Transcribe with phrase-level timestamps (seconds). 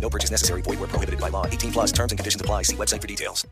[0.00, 0.62] No purchase necessary.
[0.62, 1.46] Void where prohibited by law.
[1.46, 2.62] 18 plus terms and conditions apply.
[2.62, 3.46] See website for details.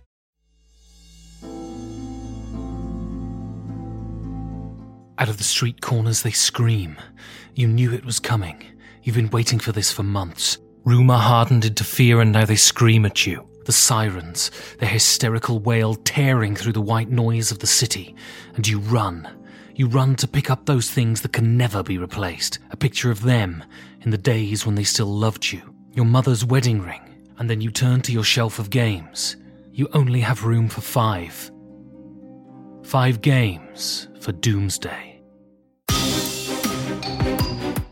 [5.16, 6.96] Out of the street corners, they scream.
[7.54, 8.62] You knew it was coming.
[9.04, 10.58] You've been waiting for this for months.
[10.84, 13.48] Rumour hardened into fear, and now they scream at you.
[13.64, 14.50] The sirens,
[14.80, 18.14] their hysterical wail tearing through the white noise of the city.
[18.56, 19.28] And you run.
[19.74, 22.58] You run to pick up those things that can never be replaced.
[22.70, 23.64] A picture of them
[24.02, 25.73] in the days when they still loved you.
[25.94, 27.00] Your mother's wedding ring.
[27.38, 29.36] And then you turn to your shelf of games.
[29.70, 31.52] You only have room for five.
[32.82, 35.12] Five games for Doomsday.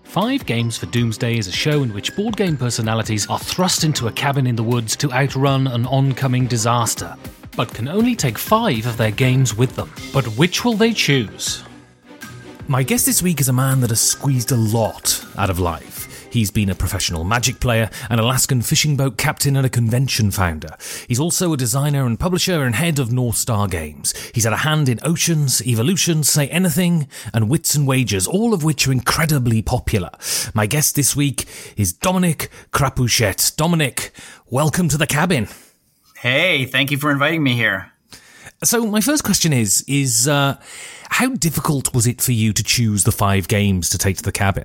[0.02, 4.08] Five Games for Doomsday is a show in which board game personalities are thrust into
[4.08, 7.16] a cabin in the woods to outrun an oncoming disaster,
[7.56, 9.90] but can only take five of their games with them.
[10.12, 11.64] But which will they choose?
[12.68, 16.01] My guest this week is a man that has squeezed a lot out of life.
[16.32, 20.74] He's been a professional magic player, an Alaskan fishing boat captain, and a convention founder.
[21.06, 24.14] He's also a designer and publisher and head of North Star Games.
[24.34, 28.64] He's had a hand in Oceans, Evolution, Say Anything, and Wits and Wagers, all of
[28.64, 30.08] which are incredibly popular.
[30.54, 33.54] My guest this week is Dominic Crapuchettes.
[33.54, 34.12] Dominic,
[34.48, 35.48] welcome to the cabin.
[36.16, 37.92] Hey, thank you for inviting me here.
[38.64, 40.58] So my first question is is uh,
[41.10, 44.32] how difficult was it for you to choose the five games to take to the
[44.32, 44.64] cabin?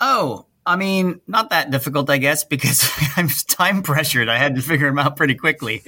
[0.00, 4.28] Oh, I mean, not that difficult, I guess, because I'm time pressured.
[4.28, 5.82] I had to figure them out pretty quickly.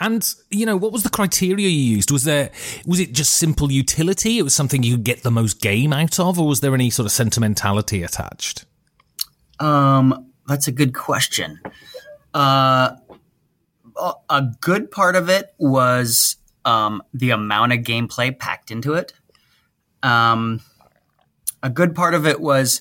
[0.00, 2.10] And you know, what was the criteria you used?
[2.10, 2.50] Was there
[2.84, 4.38] was it just simple utility?
[4.38, 6.90] It was something you could get the most game out of, or was there any
[6.90, 8.64] sort of sentimentality attached?
[9.60, 11.60] Um, that's a good question.
[12.34, 12.96] Uh,
[14.28, 19.12] a good part of it was um, the amount of gameplay packed into it.
[20.02, 20.60] Um,
[21.66, 22.80] a good part of it was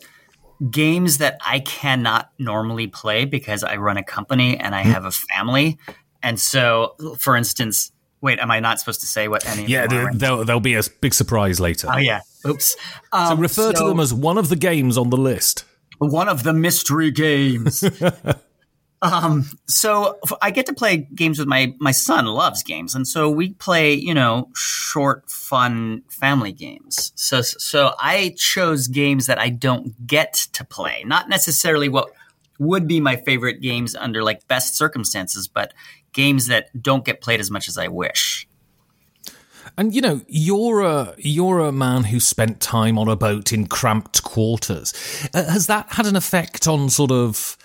[0.69, 5.11] games that I cannot normally play because I run a company and I have a
[5.11, 5.77] family.
[6.21, 7.91] And so, for instance,
[8.21, 9.63] wait, am I not supposed to say what any?
[9.63, 11.87] of Yeah, there, there'll, there'll be a big surprise later.
[11.91, 12.21] Oh yeah.
[12.47, 12.73] Oops.
[12.73, 12.77] So
[13.11, 15.65] Um, refer to them as one of the games on the list.
[15.97, 17.83] one of the mystery games.
[19.11, 22.25] um, so I get to play games with my my son.
[22.25, 27.11] Loves games, and so we play you know short, fun family games.
[27.15, 32.09] So so I chose games that I don't get to play, not necessarily what
[32.57, 35.73] would be my favorite games under like best circumstances, but
[36.13, 38.47] games that don't get played as much as I wish.
[39.77, 43.67] And you know, you're a you're a man who spent time on a boat in
[43.67, 44.93] cramped quarters.
[45.33, 47.57] Uh, has that had an effect on sort of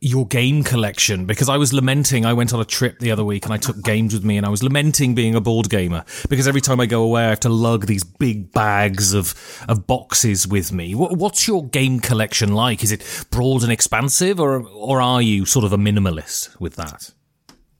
[0.00, 1.26] your game collection?
[1.26, 2.24] Because I was lamenting.
[2.24, 4.46] I went on a trip the other week and I took games with me, and
[4.46, 7.40] I was lamenting being a board gamer because every time I go away, I have
[7.40, 9.34] to lug these big bags of
[9.68, 10.94] of boxes with me.
[10.94, 12.82] What, what's your game collection like?
[12.82, 17.12] Is it broad and expansive, or or are you sort of a minimalist with that?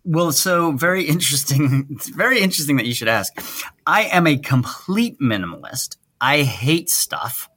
[0.04, 1.88] Well, so very interesting.
[1.90, 3.32] It's very interesting that you should ask.
[3.86, 5.96] I am a complete minimalist.
[6.20, 7.48] I hate stuff.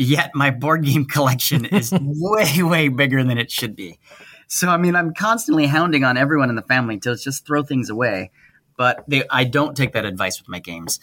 [0.00, 3.98] Yet my board game collection is way, way bigger than it should be.
[4.46, 7.90] So, I mean, I'm constantly hounding on everyone in the family to just throw things
[7.90, 8.30] away.
[8.78, 11.00] But they, I don't take that advice with my games.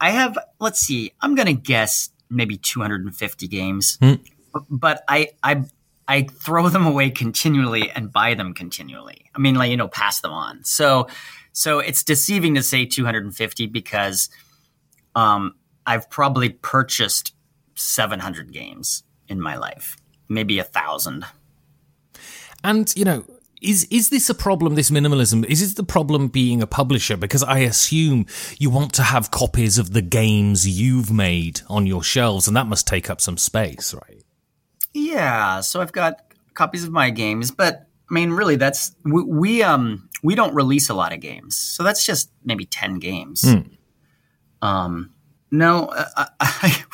[0.00, 3.98] I have, let's see, I'm going to guess maybe 250 games.
[4.70, 5.64] But I, I,
[6.08, 9.26] I throw them away continually and buy them continually.
[9.34, 10.64] I mean, like you know, pass them on.
[10.64, 11.08] So,
[11.52, 14.30] so it's deceiving to say 250 because
[15.14, 15.56] um,
[15.86, 17.34] I've probably purchased
[17.80, 19.96] 700 games in my life,
[20.28, 21.24] maybe a thousand.
[22.62, 23.24] And you know,
[23.62, 24.74] is is this a problem?
[24.74, 27.16] This minimalism is it the problem being a publisher?
[27.16, 28.26] Because I assume
[28.58, 32.66] you want to have copies of the games you've made on your shelves, and that
[32.66, 34.22] must take up some space, right?
[34.92, 36.20] Yeah, so I've got
[36.54, 40.90] copies of my games, but I mean, really, that's we, we um we don't release
[40.90, 43.44] a lot of games, so that's just maybe ten games.
[44.62, 45.12] Um,
[45.50, 46.84] no, I, I,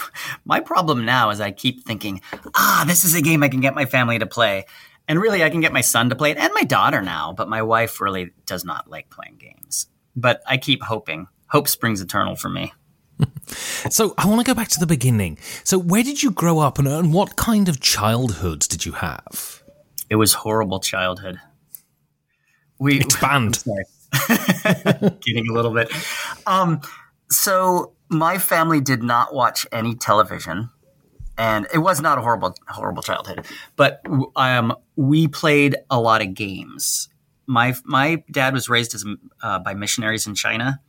[0.45, 2.21] my problem now is I keep thinking,
[2.55, 4.67] ah, this is a game I can get my family to play,
[5.09, 7.49] and really, I can get my son to play it and my daughter now, but
[7.49, 9.87] my wife really does not like playing games.
[10.17, 11.29] But I keep hoping.
[11.49, 12.73] Hope springs eternal for me.
[13.89, 15.39] So I want to go back to the beginning.
[15.63, 19.63] So where did you grow up, and, and what kind of childhood did you have?
[20.11, 21.41] It was horrible childhood.
[22.79, 23.57] We Expand.
[23.57, 23.85] Sorry.
[25.21, 25.91] Getting a little bit.
[26.47, 26.81] Um,
[27.31, 30.71] so my family did not watch any television,
[31.37, 33.47] and it was not a horrible, horrible childhood.
[33.77, 34.03] But
[34.37, 37.09] um, we played a lot of games.
[37.47, 39.05] My my dad was raised as
[39.43, 40.81] uh, by missionaries in China,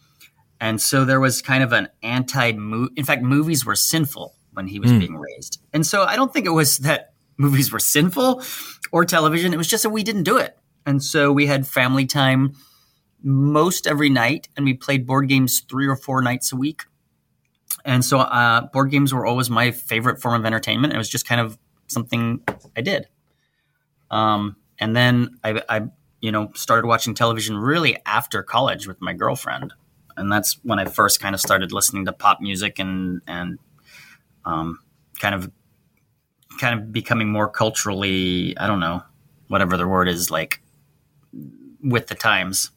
[0.60, 2.50] and so there was kind of an anti.
[2.50, 6.46] In fact, movies were sinful when he was being raised, and so I don't think
[6.46, 8.42] it was that movies were sinful
[8.92, 9.54] or television.
[9.54, 12.56] It was just that we didn't do it, and so we had family time
[13.24, 16.84] most every night, and we played board games three or four nights a week.
[17.86, 20.94] And so, uh, board games were always my favorite form of entertainment.
[20.94, 22.42] It was just kind of something
[22.76, 23.08] I did.
[24.12, 25.82] Um, and then I, I,
[26.22, 29.74] you know, started watching television really after college with my girlfriend,
[30.16, 33.60] and that's when I first kind of started listening to pop music and and
[34.46, 34.80] um,
[35.20, 35.52] kind of
[36.60, 39.04] kind of becoming more culturally, I don't know,
[39.48, 40.62] whatever the word is, like
[41.82, 42.72] with the times.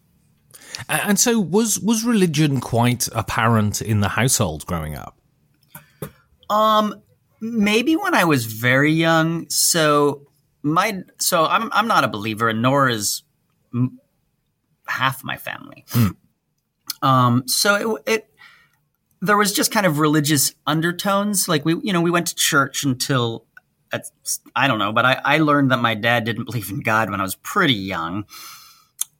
[0.88, 5.16] And so was was religion quite apparent in the household growing up?
[6.48, 7.02] Um,
[7.40, 9.48] maybe when I was very young.
[9.48, 10.26] So
[10.62, 13.22] my so I'm I'm not a believer, and nor is
[13.74, 13.98] m-
[14.86, 15.84] half my family.
[17.02, 18.30] Um, so it, it
[19.22, 21.48] there was just kind of religious undertones.
[21.48, 23.46] Like we, you know, we went to church until
[24.54, 27.20] I don't know, but I, I learned that my dad didn't believe in God when
[27.20, 28.24] I was pretty young.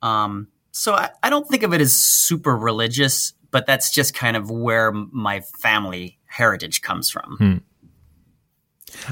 [0.02, 4.37] Um, so I, I don't think of it as super religious, but that's just kind
[4.37, 7.37] of where my family heritage comes from.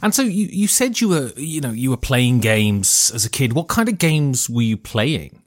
[0.02, 3.30] And so you, you said you were you know you were playing games as a
[3.30, 3.52] kid.
[3.52, 5.42] What kind of games were you playing?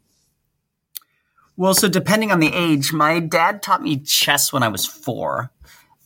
[1.57, 5.51] Well, so depending on the age, my dad taught me chess when I was four,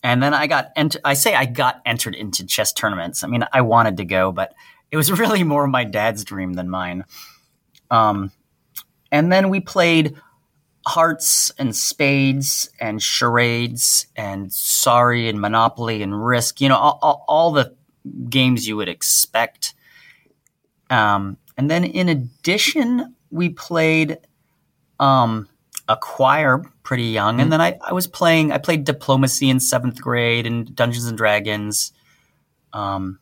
[0.03, 3.23] and then I got ent- I say I got entered into chess tournaments.
[3.23, 4.53] I mean, I wanted to go, but
[4.91, 7.05] it was really more my dad's dream than mine.
[7.91, 8.31] Um,
[9.11, 10.15] and then we played
[10.87, 16.61] hearts and spades and charades and sorry and monopoly and risk.
[16.61, 17.75] You know, all, all, all the
[18.29, 19.73] games you would expect.
[20.89, 24.19] Um, and then in addition, we played
[24.99, 25.47] um,
[25.87, 28.51] Acquire pretty young, and then I, I was playing.
[28.51, 31.93] I played diplomacy in seventh grade and Dungeons and Dragons,
[32.73, 33.19] um,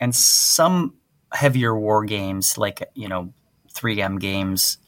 [0.00, 0.94] and some
[1.30, 3.32] heavier war games like you know
[3.74, 4.78] 3M games.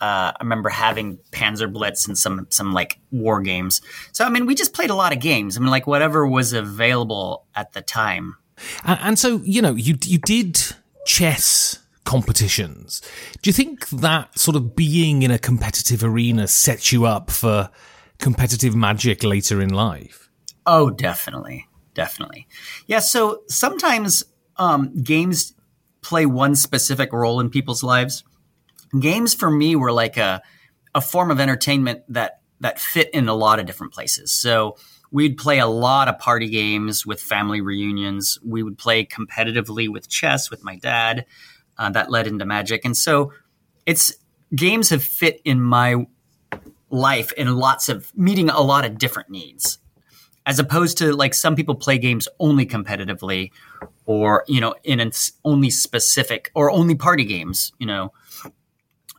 [0.00, 3.80] Uh, I remember having Panzer Blitz and some some like war games.
[4.12, 5.56] So I mean, we just played a lot of games.
[5.56, 8.36] I mean, like whatever was available at the time.
[8.84, 10.60] And, and so you know you you did
[11.06, 13.02] chess competitions.
[13.42, 17.70] Do you think that sort of being in a competitive arena sets you up for
[18.18, 20.28] competitive magic later in life?
[20.66, 22.46] Oh, definitely, definitely.
[22.86, 23.00] Yeah.
[23.00, 24.24] So sometimes
[24.56, 25.54] um, games
[26.02, 28.24] play one specific role in people's lives.
[28.98, 30.42] Games for me were like a
[30.94, 34.32] a form of entertainment that that fit in a lot of different places.
[34.32, 34.76] So
[35.10, 38.38] we'd play a lot of party games with family reunions.
[38.44, 41.26] We would play competitively with chess with my dad.
[41.78, 43.32] Uh, that led into magic, and so
[43.86, 44.14] it's
[44.54, 46.06] games have fit in my
[46.90, 49.78] life in lots of meeting a lot of different needs
[50.46, 53.50] as opposed to like some people play games only competitively
[54.06, 55.12] or you know in
[55.44, 58.12] only specific or only party games you know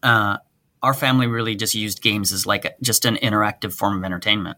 [0.03, 0.38] uh,
[0.84, 4.58] our family really just used games as like a, just an interactive form of entertainment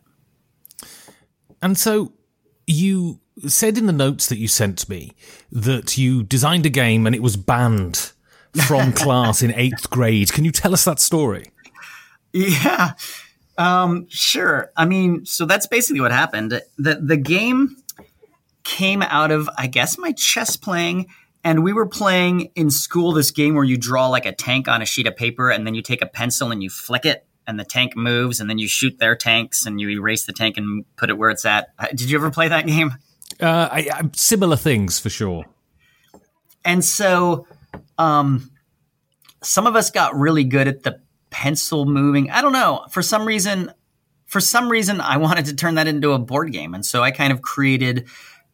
[1.62, 2.14] And so
[2.68, 5.14] you said in the notes that you sent me
[5.52, 8.12] that you designed a game and it was banned
[8.68, 10.32] from class in eighth grade.
[10.32, 11.48] Can you tell us that story?
[12.32, 12.94] Yeah.
[13.58, 14.72] Um, sure.
[14.76, 16.62] I mean, so that's basically what happened.
[16.78, 17.78] The the game
[18.64, 21.08] came out of, I guess, my chess playing,
[21.44, 24.82] and we were playing in school this game where you draw like a tank on
[24.82, 27.60] a sheet of paper and then you take a pencil and you flick it and
[27.60, 30.86] the tank moves and then you shoot their tanks and you erase the tank and
[30.96, 31.74] put it where it's at.
[31.78, 32.94] Uh, Did you ever play that game?
[33.42, 35.46] Uh, I, I, similar things for sure.
[36.64, 37.48] And so
[37.98, 38.52] um,
[39.42, 42.32] some of us got really good at the pencil moving.
[42.32, 42.86] I don't know.
[42.90, 43.72] For some reason,
[44.26, 47.12] for some reason, I wanted to turn that into a board game, and so I
[47.12, 48.08] kind of created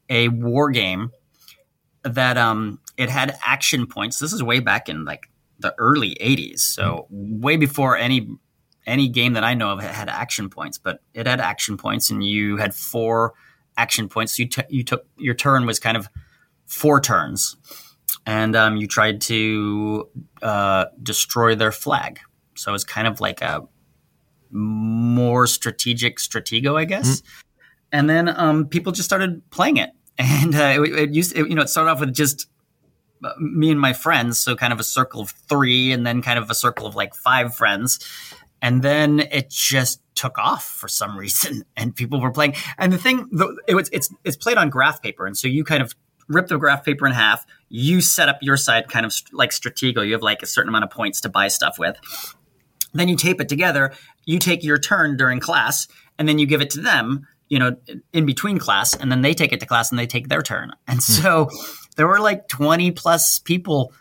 [0.10, 1.12] a war game
[2.16, 4.20] that um, it had action points.
[4.20, 8.30] This is way back in like the early '80s, so way before any
[8.86, 10.78] any game that I know of had action points.
[10.78, 13.34] But it had action points, and you had four
[13.78, 14.36] action points.
[14.36, 16.10] So you t- you took your turn was kind of
[16.66, 17.56] four turns,
[18.26, 20.10] and um, you tried to
[20.42, 22.20] uh, destroy their flag.
[22.56, 23.68] So it's kind of like a
[24.52, 27.22] more strategic stratego, I guess.
[27.92, 31.56] And then um, people just started playing it, and uh, it, it used it, you
[31.56, 32.48] know it started off with just
[33.24, 36.38] uh, me and my friends, so kind of a circle of three, and then kind
[36.38, 38.00] of a circle of like five friends,
[38.62, 42.56] and then it just took off for some reason, and people were playing.
[42.78, 43.30] And the thing,
[43.68, 45.96] it was it's it's played on graph paper, and so you kind of
[46.28, 47.46] rip the graph paper in half.
[47.70, 50.06] You set up your side kind of st- like Stratego.
[50.06, 51.98] You have like a certain amount of points to buy stuff with.
[52.94, 53.94] Then you tape it together.
[54.26, 57.28] You take your turn during class, and then you give it to them.
[57.50, 57.76] You know,
[58.14, 60.72] in between class, and then they take it to class, and they take their turn.
[60.88, 61.50] And so
[61.96, 63.94] there were like twenty plus people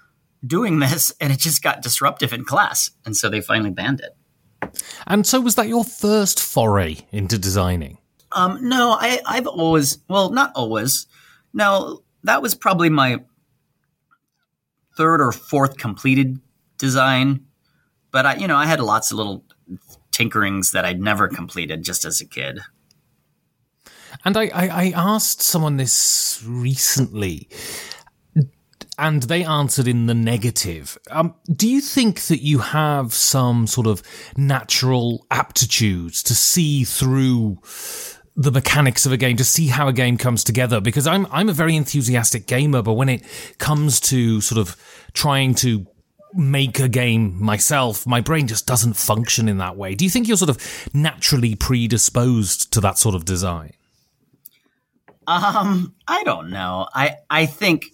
[0.46, 4.16] doing this, and it just got disruptive in class, and so they finally banned it.
[5.06, 7.98] And so, was that your first foray into designing?
[8.32, 11.06] Um, no, I, I've always, well, not always.
[11.54, 13.24] No, that was probably my
[14.96, 16.40] third or fourth completed
[16.76, 17.46] design.
[18.10, 19.44] But I, you know, I had lots of little
[20.12, 22.60] tinkerings that I'd never completed just as a kid.
[24.24, 27.48] And I, I, I asked someone this recently,
[28.98, 30.98] and they answered in the negative.
[31.10, 34.02] Um, do you think that you have some sort of
[34.36, 37.60] natural aptitude to see through
[38.34, 40.80] the mechanics of a game, to see how a game comes together?
[40.80, 43.22] Because I'm I'm a very enthusiastic gamer, but when it
[43.58, 44.76] comes to sort of
[45.12, 45.86] trying to
[46.34, 49.94] make a game myself, my brain just doesn't function in that way.
[49.94, 53.72] Do you think you're sort of naturally predisposed to that sort of design?
[55.28, 56.88] Um, I don't know.
[56.94, 57.92] I I think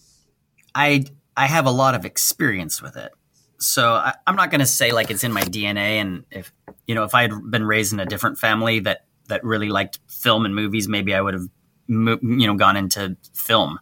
[0.72, 1.04] I
[1.36, 3.10] I have a lot of experience with it.
[3.58, 6.00] So I, I'm not going to say like it's in my DNA.
[6.00, 6.52] And if
[6.86, 9.98] you know, if I had been raised in a different family that that really liked
[10.08, 11.48] film and movies, maybe I would have
[11.88, 13.80] you know gone into film.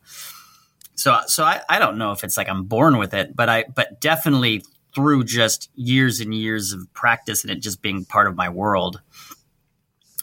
[0.94, 3.64] So so I, I don't know if it's like I'm born with it, but I
[3.64, 8.34] but definitely through just years and years of practice and it just being part of
[8.34, 9.02] my world.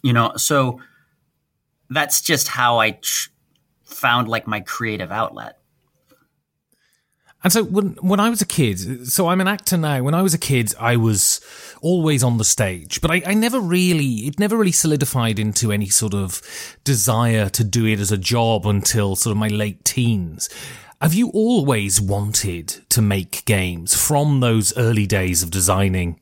[0.01, 0.79] You know, so
[1.89, 3.29] that's just how I tr-
[3.83, 5.55] found like my creative outlet.
[7.41, 10.03] And so when when I was a kid, so I'm an actor now.
[10.03, 11.39] When I was a kid, I was
[11.81, 15.87] always on the stage, but I, I never really, it never really solidified into any
[15.87, 16.41] sort of
[16.83, 20.49] desire to do it as a job until sort of my late teens.
[21.01, 26.19] Have you always wanted to make games from those early days of designing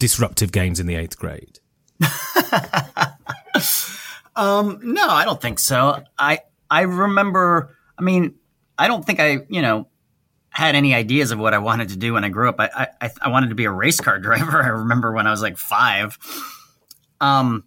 [0.00, 1.60] disruptive games in the eighth grade?
[4.36, 6.02] Um, no, I don't think so.
[6.18, 6.40] I
[6.70, 7.76] I remember.
[7.98, 8.34] I mean,
[8.78, 9.88] I don't think I you know
[10.50, 12.56] had any ideas of what I wanted to do when I grew up.
[12.60, 14.62] I I, I wanted to be a race car driver.
[14.62, 16.18] I remember when I was like five.
[17.20, 17.64] Um,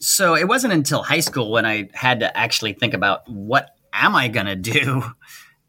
[0.00, 4.16] so it wasn't until high school when I had to actually think about what am
[4.16, 5.02] I gonna do,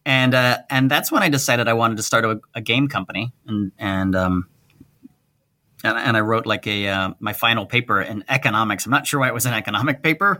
[0.05, 3.33] and uh, and that's when I decided I wanted to start a, a game company,
[3.45, 4.48] and and um,
[5.83, 8.85] and, and I wrote like a uh, my final paper in economics.
[8.85, 10.39] I'm not sure why it was an economic paper,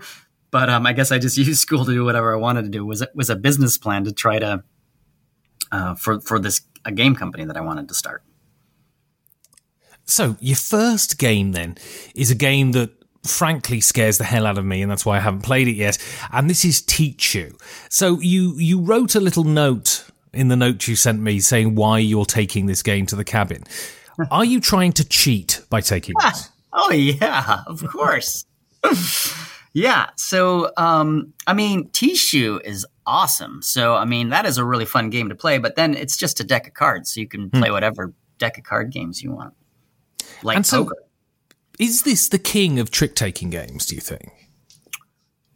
[0.51, 2.85] but um, I guess I just used school to do whatever I wanted to do.
[2.85, 4.63] Was it was a business plan to try to
[5.71, 8.23] uh, for for this a game company that I wanted to start.
[10.05, 11.77] So your first game then
[12.15, 12.91] is a game that
[13.23, 15.97] frankly scares the hell out of me and that's why I haven't played it yet
[16.31, 17.53] and this is Tichu.
[17.89, 21.99] So you you wrote a little note in the note you sent me saying why
[21.99, 23.63] you're taking this game to the cabin.
[24.31, 26.49] Are you trying to cheat by taking this?
[26.73, 28.45] Oh yeah, of course.
[29.73, 30.09] yeah.
[30.15, 31.89] So um I mean
[32.31, 33.61] You is awesome.
[33.61, 36.39] So I mean that is a really fun game to play, but then it's just
[36.39, 39.53] a deck of cards so you can play whatever deck of card games you want.
[40.43, 40.95] Like And so- poker.
[41.79, 44.29] Is this the king of trick taking games, do you think?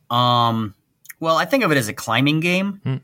[0.10, 0.74] Um,
[1.20, 3.02] well, I think of it as a climbing game.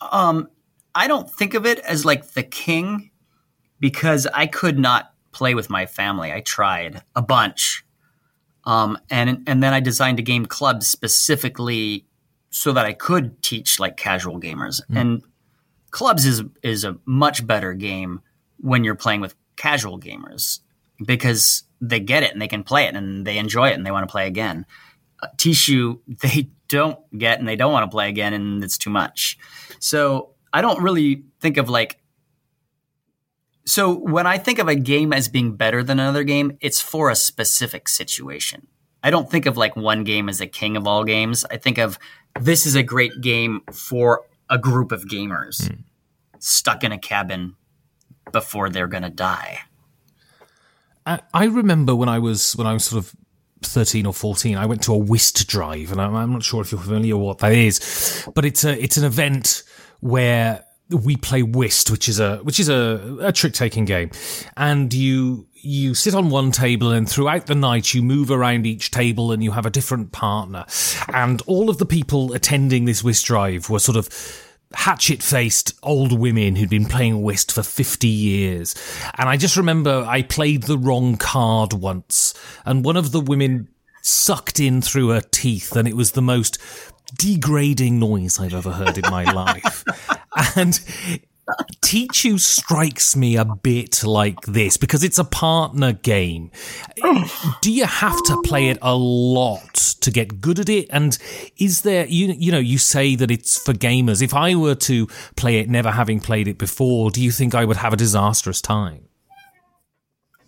[0.00, 0.48] Um,
[0.92, 3.11] I don't think of it as like the king
[3.82, 6.32] because I could not play with my family.
[6.32, 7.84] I tried a bunch.
[8.64, 12.06] Um, and and then I designed a game club specifically
[12.50, 14.80] so that I could teach like casual gamers.
[14.96, 15.22] And
[15.90, 18.20] clubs is is a much better game
[18.58, 20.60] when you're playing with casual gamers
[21.04, 23.90] because they get it and they can play it and they enjoy it and they
[23.90, 24.64] want to play again.
[25.20, 28.90] Uh, Tichu they don't get and they don't want to play again and it's too
[28.90, 29.36] much.
[29.80, 31.98] So I don't really think of like
[33.64, 37.10] so when I think of a game as being better than another game, it's for
[37.10, 38.66] a specific situation.
[39.02, 41.44] I don't think of like one game as a king of all games.
[41.50, 41.98] I think of
[42.40, 45.78] this is a great game for a group of gamers mm.
[46.38, 47.56] stuck in a cabin
[48.30, 49.60] before they're going to die.
[51.04, 53.16] I remember when I was when I was sort of
[53.62, 56.70] 13 or 14, I went to a whist drive, and I'm, I'm not sure if
[56.70, 59.64] you're familiar with what that is, but it's a it's an event
[59.98, 64.10] where we play whist, which is a which is a, a trick taking game,
[64.56, 68.90] and you you sit on one table and throughout the night you move around each
[68.90, 70.64] table and you have a different partner,
[71.12, 74.08] and all of the people attending this whist drive were sort of
[74.74, 78.74] hatchet faced old women who'd been playing whist for 50 years.
[79.18, 82.34] And I just remember I played the wrong card once,
[82.64, 83.68] and one of the women
[84.02, 86.58] sucked in through her teeth, and it was the most
[87.18, 89.84] degrading noise I've ever heard in my life.
[90.56, 90.80] And
[91.80, 96.50] Tichu strikes me a bit like this because it's a partner game.
[97.60, 100.88] Do you have to play it a lot to get good at it?
[100.90, 101.18] And
[101.58, 104.22] is there you you know you say that it's for gamers.
[104.22, 105.06] If I were to
[105.36, 108.60] play it never having played it before, do you think I would have a disastrous
[108.60, 109.08] time?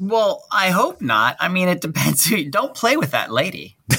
[0.00, 1.36] Well, I hope not.
[1.38, 2.30] I mean, it depends.
[2.50, 3.76] Don't play with that lady.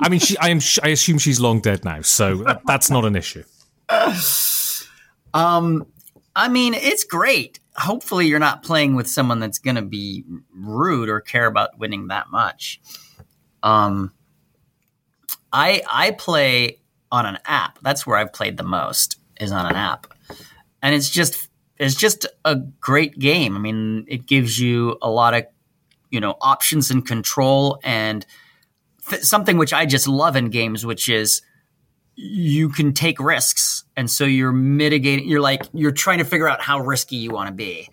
[0.00, 0.60] I mean, she, I am.
[0.82, 3.44] I assume she's long dead now, so that's not an issue.
[5.38, 5.86] Um,
[6.34, 7.60] I mean, it's great.
[7.76, 12.08] Hopefully, you're not playing with someone that's going to be rude or care about winning
[12.08, 12.80] that much.
[13.62, 14.12] Um,
[15.52, 16.80] I I play
[17.12, 17.78] on an app.
[17.82, 20.12] That's where I've played the most is on an app,
[20.82, 23.54] and it's just it's just a great game.
[23.54, 25.44] I mean, it gives you a lot of
[26.10, 28.26] you know options and control and
[29.08, 31.42] th- something which I just love in games, which is
[32.20, 36.60] you can take risks and so you're mitigating you're like you're trying to figure out
[36.60, 37.88] how risky you want to be.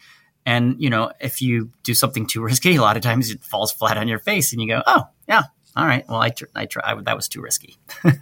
[0.47, 3.71] And you know if you do something too risky a lot of times it falls
[3.71, 5.43] flat on your face and you go oh yeah
[5.75, 7.77] all right well i tr- i try that was too risky.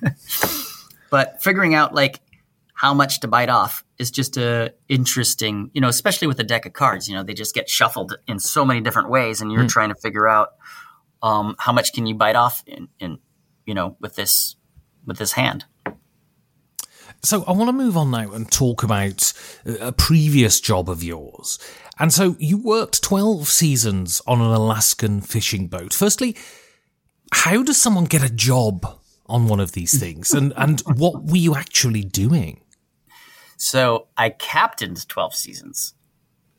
[1.14, 2.22] But figuring out like
[2.74, 6.66] how much to bite off is just a interesting you know especially with a deck
[6.66, 9.64] of cards you know they just get shuffled in so many different ways and you're
[9.64, 9.70] mm.
[9.70, 10.54] trying to figure out
[11.22, 13.20] um, how much can you bite off in, in
[13.68, 14.56] you know with this
[15.06, 15.66] with this hand
[17.24, 19.32] so I want to move on now and talk about
[19.66, 21.58] a previous job of yours.
[21.98, 25.94] And so you worked 12 seasons on an Alaskan fishing boat.
[25.94, 26.36] Firstly,
[27.32, 30.34] how does someone get a job on one of these things?
[30.34, 32.60] And, and what were you actually doing?
[33.56, 35.94] So I captained 12 seasons.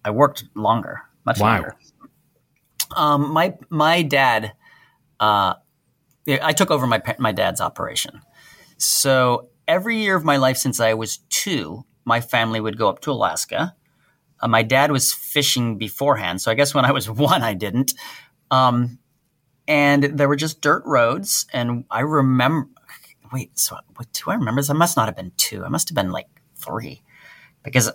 [0.03, 1.55] I worked longer, much wow.
[1.55, 1.77] longer.
[2.97, 4.53] Um, my, my dad,
[5.21, 5.55] uh,
[6.27, 8.21] I took over my, my dad's operation.
[8.79, 13.01] So every year of my life since I was two, my family would go up
[13.01, 13.75] to Alaska.
[14.41, 17.95] Uh, my dad was fishing beforehand, so I guess when I was one, I didn't.
[18.51, 18.99] Um,
[19.67, 22.69] and there were just dirt roads, and I remember.
[23.33, 24.63] Wait, so what do I remember?
[24.69, 25.65] I must not have been two.
[25.65, 27.03] I must have been like three,
[27.63, 27.91] because,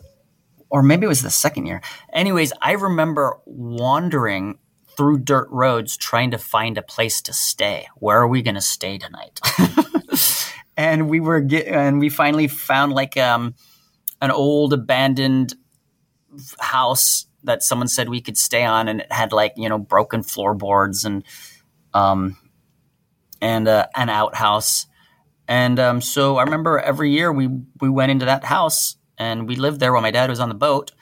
[0.69, 1.81] or maybe it was the second year.
[2.11, 4.57] Anyways, I remember wandering
[4.97, 7.87] through dirt roads trying to find a place to stay.
[7.95, 9.39] Where are we going to stay tonight?
[10.79, 13.53] and we were get, and we finally found like um,
[14.21, 15.53] an old abandoned
[16.61, 20.23] house that someone said we could stay on, and it had like you know broken
[20.23, 21.25] floorboards and
[21.93, 22.37] um
[23.41, 24.85] and uh, an outhouse.
[25.49, 27.49] And um, so I remember every year we
[27.81, 30.55] we went into that house and we lived there while my dad was on the
[30.55, 30.93] boat.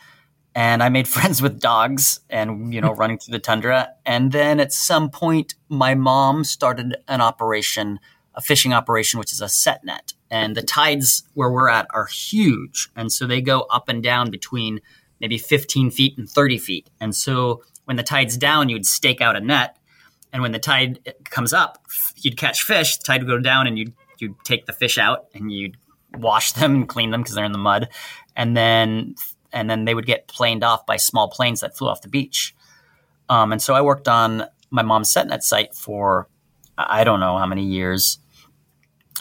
[0.55, 3.89] And I made friends with dogs and you know running through the tundra.
[4.07, 7.99] And then at some point, my mom started an operation
[8.37, 10.13] a fishing operation, which is a set net.
[10.29, 12.89] And the tides where we're at are huge.
[12.95, 14.79] And so they go up and down between
[15.19, 16.89] maybe 15 feet and 30 feet.
[17.01, 19.77] And so when the tide's down, you'd stake out a net.
[20.31, 21.83] And when the tide comes up,
[22.17, 22.97] you'd catch fish.
[22.97, 25.77] The tide would go down and you'd, you'd take the fish out and you'd
[26.15, 27.89] wash them and clean them because they're in the mud.
[28.35, 29.15] And then,
[29.51, 32.55] and then they would get planed off by small planes that flew off the beach.
[33.29, 36.27] Um, and so I worked on my mom's set net site for
[36.77, 38.19] I don't know how many years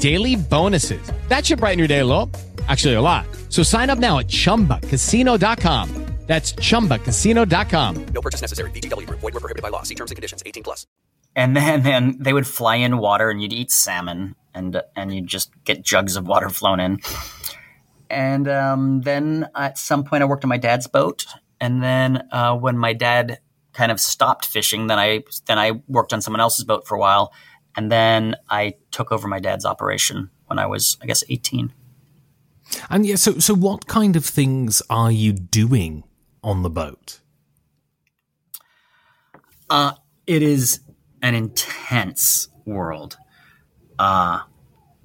[0.00, 1.02] daily bonuses.
[1.28, 2.30] That should brighten your day a little.
[2.68, 3.26] Actually, a lot.
[3.48, 6.06] So sign up now at ChumbaCasino.com.
[6.26, 8.06] That's ChumbaCasino.com.
[8.14, 8.70] No purchase necessary.
[8.70, 9.04] VGW.
[9.10, 9.82] Void were prohibited by law.
[9.82, 10.44] See terms and conditions.
[10.46, 10.86] 18 plus.
[11.34, 15.26] And then, then they would fly in water, and you'd eat salmon, and and you'd
[15.26, 16.98] just get jugs of water flown in.
[18.08, 21.26] And um, then at some point, I worked on my dad's boat,
[21.60, 23.40] and then uh, when my dad
[23.72, 27.00] kind of stopped fishing, then I then I worked on someone else's boat for a
[27.00, 27.32] while,
[27.76, 31.72] and then I took over my dad's operation when I was, I guess, eighteen.
[32.88, 36.04] And yeah, so so what kind of things are you doing
[36.42, 37.20] on the boat?
[39.68, 39.92] Uh,
[40.26, 40.80] it is
[41.22, 43.16] an intense world.
[43.98, 44.40] Uh,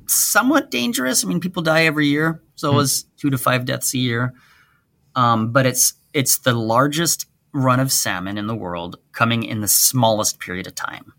[0.08, 1.24] somewhat dangerous.
[1.24, 2.42] I mean, people die every year.
[2.56, 4.34] So it was two to five deaths a year.
[5.16, 9.68] Um, but it's it's the largest run of salmon in the world coming in the
[9.68, 11.14] smallest period of time.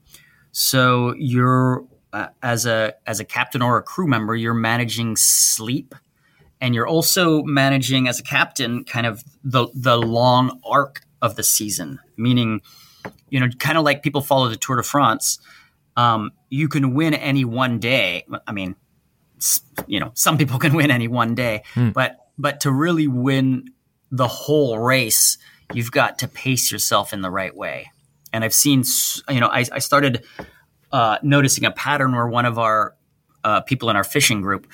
[0.59, 5.95] So you're uh, as a as a captain or a crew member, you're managing sleep,
[6.63, 11.43] and you're also managing as a captain kind of the the long arc of the
[11.43, 11.99] season.
[12.17, 12.63] Meaning,
[13.29, 15.41] you know, kind of like people follow the Tour de France.
[15.95, 18.25] Um, you can win any one day.
[18.47, 18.77] I mean,
[19.87, 23.75] you know, some people can win any one day, but but to really win
[24.11, 25.37] the whole race,
[25.75, 27.91] you've got to pace yourself in the right way.
[28.37, 28.85] And I've seen,
[29.31, 30.23] you know, I, I started
[30.93, 32.95] uh, noticing a pattern where one of our
[33.43, 34.67] uh, people in our fishing group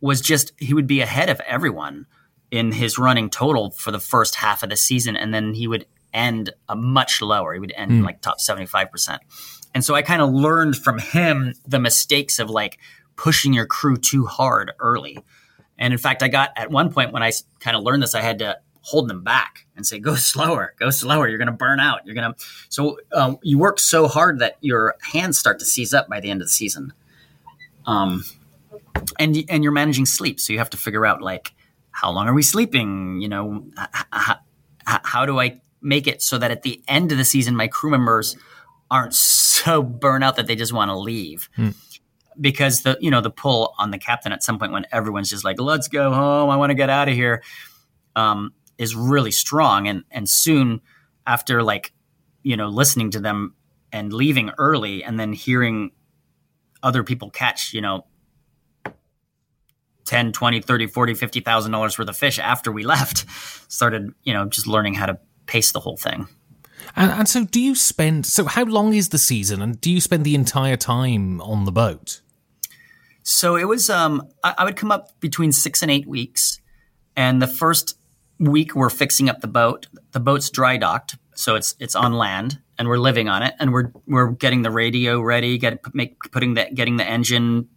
[0.00, 2.06] was just he would be ahead of everyone
[2.50, 5.86] in his running total for the first half of the season, and then he would
[6.12, 7.54] end a much lower.
[7.54, 9.22] He would end like top seventy five percent.
[9.74, 12.78] And so I kind of learned from him the mistakes of like
[13.14, 15.18] pushing your crew too hard early.
[15.78, 18.22] And in fact, I got at one point when I kind of learned this, I
[18.22, 21.28] had to hold them back and say, "Go slower, go slower.
[21.28, 22.06] You're going to burn out.
[22.06, 25.92] You're going to." So um, you work so hard that your hands start to seize
[25.92, 26.92] up by the end of the season.
[27.86, 28.24] Um,
[29.18, 31.52] and and you're managing sleep, so you have to figure out like
[31.90, 33.20] how long are we sleeping?
[33.20, 34.36] You know, h- h-
[34.88, 37.68] h- how do I make it so that at the end of the season, my
[37.68, 38.36] crew members
[38.90, 41.48] aren't so burnt out that they just want to leave
[42.40, 45.44] because the you know the pull on the captain at some point when everyone's just
[45.44, 47.42] like let's go home i want to get out of here
[48.16, 50.80] um, is really strong and and soon
[51.26, 51.92] after like
[52.42, 53.54] you know listening to them
[53.92, 55.92] and leaving early and then hearing
[56.82, 58.04] other people catch you know
[60.04, 63.24] 10 20 30 40 50 thousand dollars worth of fish after we left
[63.70, 66.26] started you know just learning how to pace the whole thing
[66.96, 68.26] And, and so, do you spend?
[68.26, 71.72] So, how long is the season, and do you spend the entire time on the
[71.72, 72.20] boat?
[73.22, 73.88] So it was.
[73.88, 76.60] Um, I, I would come up between six and eight weeks,
[77.16, 77.96] and the first
[78.38, 79.86] week we're fixing up the boat.
[80.12, 83.72] The boat's dry docked, so it's it's on land, and we're living on it, and
[83.72, 87.68] we're we're getting the radio ready, get make putting the getting the engine,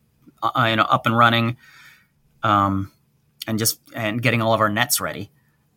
[0.42, 1.58] uh, you know, up and running,
[2.44, 2.92] um,
[3.48, 5.32] and just and getting all of our nets ready,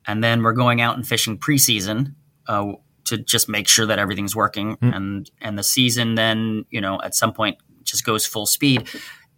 [0.07, 2.15] and then we're going out and fishing preseason.
[2.47, 2.73] Uh,
[3.05, 7.15] to just make sure that everything's working and and the season then you know at
[7.15, 8.89] some point just goes full speed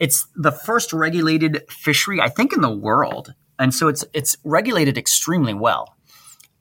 [0.03, 4.99] it's the first regulated fishery I think in the world, and so it's it's regulated
[4.99, 5.97] extremely well.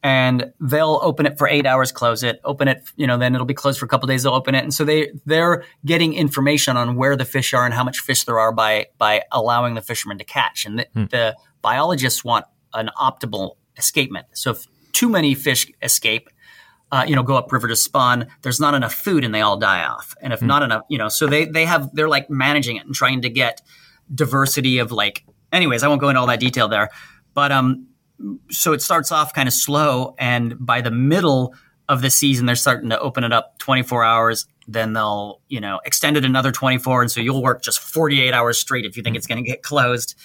[0.04, 3.46] And they'll open it for eight hours, close it, open it, you know, then it'll
[3.46, 4.24] be closed for a couple days.
[4.24, 7.74] They'll open it, and so they they're getting information on where the fish are and
[7.74, 10.66] how much fish there are by by allowing the fishermen to catch.
[10.66, 14.26] And the, the biologists want an optimal escapement.
[14.34, 16.30] So if too many fish escape,
[16.92, 19.86] uh, you know, go upriver to spawn, there's not enough food and they all die
[19.86, 20.16] off.
[20.20, 22.96] And if not enough, you know, so they they have they're like managing it and
[22.96, 23.62] trying to get
[24.14, 25.26] diversity of like.
[25.52, 26.90] Anyways, I won't go into all that detail there,
[27.34, 27.88] but um,
[28.50, 31.54] so it starts off kind of slow, and by the middle
[31.90, 34.48] of the season, they're starting to open it up 24 hours.
[34.68, 38.60] Then they'll you know extend it another 24, and so you'll work just 48 hours
[38.60, 40.16] straight if you think it's going to get closed.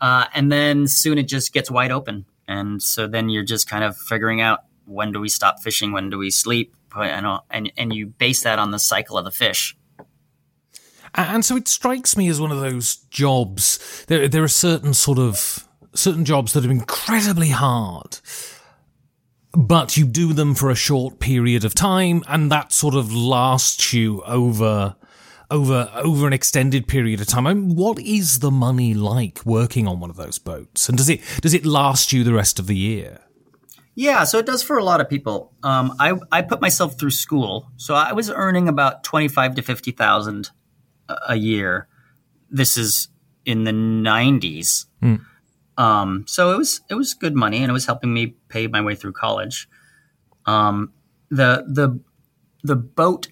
[0.00, 2.24] Uh, and then soon it just gets wide open.
[2.48, 6.10] And so then you're just kind of figuring out when do we stop fishing, when
[6.10, 9.76] do we sleep, know, and and you base that on the cycle of the fish.
[11.14, 14.04] And so it strikes me as one of those jobs.
[14.06, 18.18] There, there are certain sort of certain jobs that are incredibly hard,
[19.52, 23.92] but you do them for a short period of time, and that sort of lasts
[23.92, 24.96] you over
[25.50, 27.46] over over an extended period of time.
[27.46, 31.08] I mean, what is the money like working on one of those boats, and does
[31.08, 33.20] it does it last you the rest of the year?
[33.96, 35.52] Yeah, so it does for a lot of people.
[35.64, 39.62] Um, I I put myself through school, so I was earning about twenty five to
[39.62, 40.50] fifty thousand
[41.26, 41.88] a year.
[42.50, 43.08] This is
[43.44, 44.86] in the nineties.
[45.02, 45.20] Mm.
[45.78, 48.80] Um, so it was it was good money, and it was helping me pay my
[48.80, 49.68] way through college.
[50.46, 50.92] Um,
[51.30, 52.00] the the
[52.62, 53.28] the boat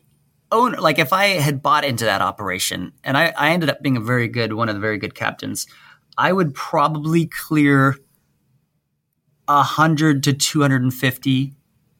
[0.50, 3.96] owner, like if I had bought into that operation, and I, I ended up being
[3.96, 5.66] a very good one of the very good captains,
[6.16, 7.96] I would probably clear
[9.46, 11.54] a hundred to two hundred and fifty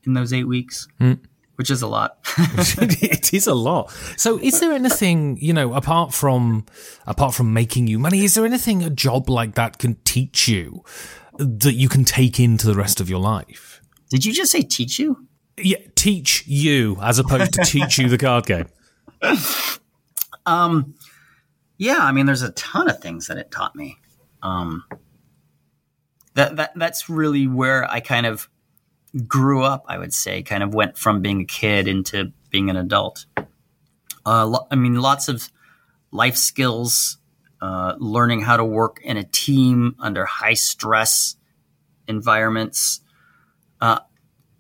[0.05, 1.21] in those eight weeks, Mm.
[1.59, 2.19] Which is a lot.
[2.39, 3.91] it is a lot.
[4.17, 6.67] So, is there anything you know apart from
[7.05, 8.25] apart from making you money?
[8.25, 10.85] Is there anything a job like that can teach you
[11.37, 13.83] that you can take into the rest of your life?
[14.09, 15.27] Did you just say teach you?
[15.57, 18.69] Yeah, teach you as opposed to teach you the card game.
[20.47, 20.95] Um,
[21.77, 23.99] yeah, I mean, there's a ton of things that it taught me.
[24.43, 24.85] Um,
[26.35, 28.49] that that that's really where I kind of
[29.27, 29.85] grew up.
[29.89, 33.27] I would say, kind of went from being a kid into being an adult.
[34.27, 35.51] Uh, lo- I mean, lots of
[36.11, 37.19] life skills,
[37.61, 41.37] uh, learning how to work in a team under high stress
[42.07, 43.01] environments.
[43.81, 44.01] Uh,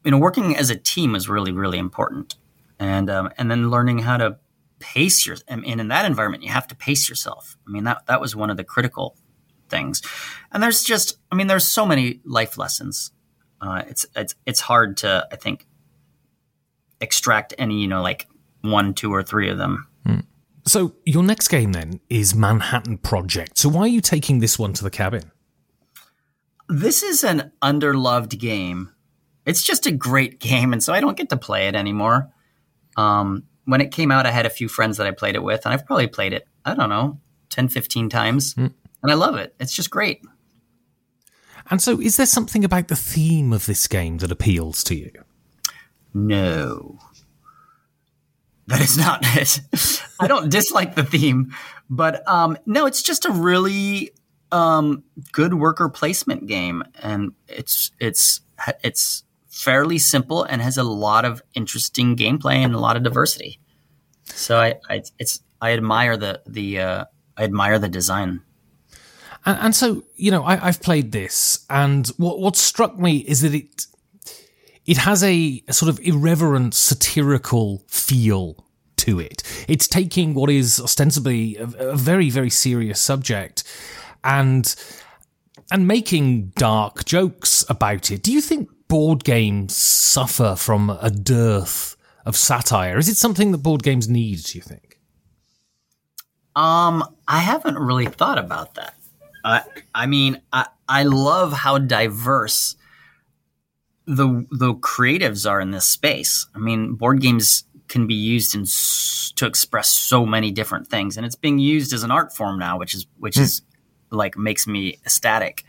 [0.04, 2.36] you know, working as a team is really, really important,
[2.78, 4.38] and um, and then learning how to
[4.78, 5.36] pace your.
[5.48, 7.56] I mean, in that environment, you have to pace yourself.
[7.66, 9.16] I mean, that that was one of the critical
[9.68, 10.02] things.
[10.52, 13.12] And there's just, I mean, there's so many life lessons.
[13.60, 15.66] Uh, it's it's it's hard to, I think,
[17.00, 18.28] extract any, you know, like
[18.62, 19.88] one, two, or three of them.
[20.68, 23.56] So, your next game then is Manhattan Project.
[23.56, 25.32] So, why are you taking this one to the cabin?
[26.68, 28.92] This is an underloved game.
[29.46, 32.30] It's just a great game, and so I don't get to play it anymore.
[32.98, 35.64] Um, when it came out, I had a few friends that I played it with,
[35.64, 37.18] and I've probably played it, I don't know,
[37.48, 38.54] 10, 15 times.
[39.02, 39.54] And I love it.
[39.58, 40.22] It's just great.
[41.70, 45.12] And so, is there something about the theme of this game that appeals to you?
[46.14, 46.98] No.
[48.68, 49.60] That is not it.
[50.20, 51.54] I don't dislike the theme,
[51.88, 54.10] but um, no, it's just a really
[54.52, 58.42] um, good worker placement game, and it's it's
[58.84, 63.58] it's fairly simple and has a lot of interesting gameplay and a lot of diversity.
[64.24, 67.04] So I, I it's I admire the the uh,
[67.36, 68.42] I admire the design.
[69.44, 73.40] And, and so, you know, I, I've played this, and what what struck me is
[73.42, 73.86] that it
[74.86, 78.64] it has a, a sort of irreverent, satirical feel
[78.96, 79.42] to it.
[79.68, 83.64] It's taking what is ostensibly a, a very, very serious subject
[84.24, 84.74] and
[85.70, 88.22] and making dark jokes about it.
[88.22, 92.96] Do you think board games suffer from a dearth of satire?
[92.98, 94.42] Is it something that board games need?
[94.44, 94.98] Do you think?
[96.56, 98.94] Um, I haven't really thought about that.
[99.48, 99.62] I
[99.94, 102.76] I mean, I I love how diverse
[104.06, 106.46] the the creatives are in this space.
[106.54, 111.16] I mean, board games can be used in s- to express so many different things,
[111.16, 113.42] and it's being used as an art form now, which is which hmm.
[113.42, 113.62] is
[114.10, 115.64] like makes me ecstatic.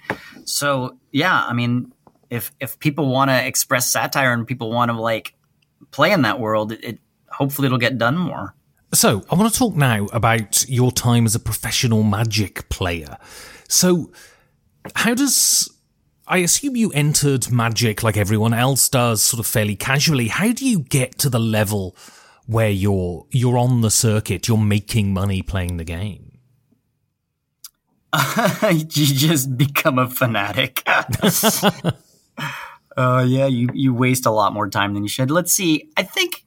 [0.46, 1.94] So yeah, I mean,
[2.30, 5.34] if if people want to express satire and people want to like
[5.92, 8.56] play in that world, it, it hopefully it'll get done more.
[8.92, 13.18] So, I want to talk now about your time as a professional magic player.
[13.70, 14.12] So,
[14.96, 15.70] how does.
[16.28, 20.28] I assume you entered magic like everyone else does, sort of fairly casually.
[20.28, 21.96] How do you get to the level
[22.46, 26.30] where you're you're on the circuit, you're making money playing the game?
[28.72, 30.84] you just become a fanatic.
[32.98, 35.30] uh, yeah, you, you waste a lot more time than you should.
[35.30, 35.90] Let's see.
[35.96, 36.44] I think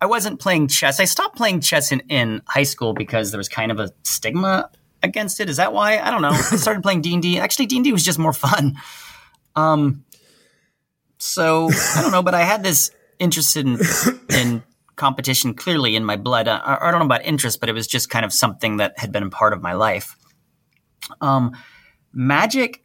[0.00, 1.00] I wasn't playing chess.
[1.00, 4.70] I stopped playing chess in, in high school because there was kind of a stigma
[5.04, 5.48] against it.
[5.48, 5.98] Is that why?
[5.98, 6.30] I don't know.
[6.30, 7.38] I started playing D&D.
[7.38, 8.76] Actually, D&D was just more fun.
[9.54, 10.04] Um,
[11.18, 13.78] so I don't know, but I had this interest in,
[14.30, 14.62] in
[14.96, 16.48] competition clearly in my blood.
[16.48, 19.12] I, I don't know about interest, but it was just kind of something that had
[19.12, 20.16] been a part of my life.
[21.20, 21.56] Um,
[22.12, 22.84] magic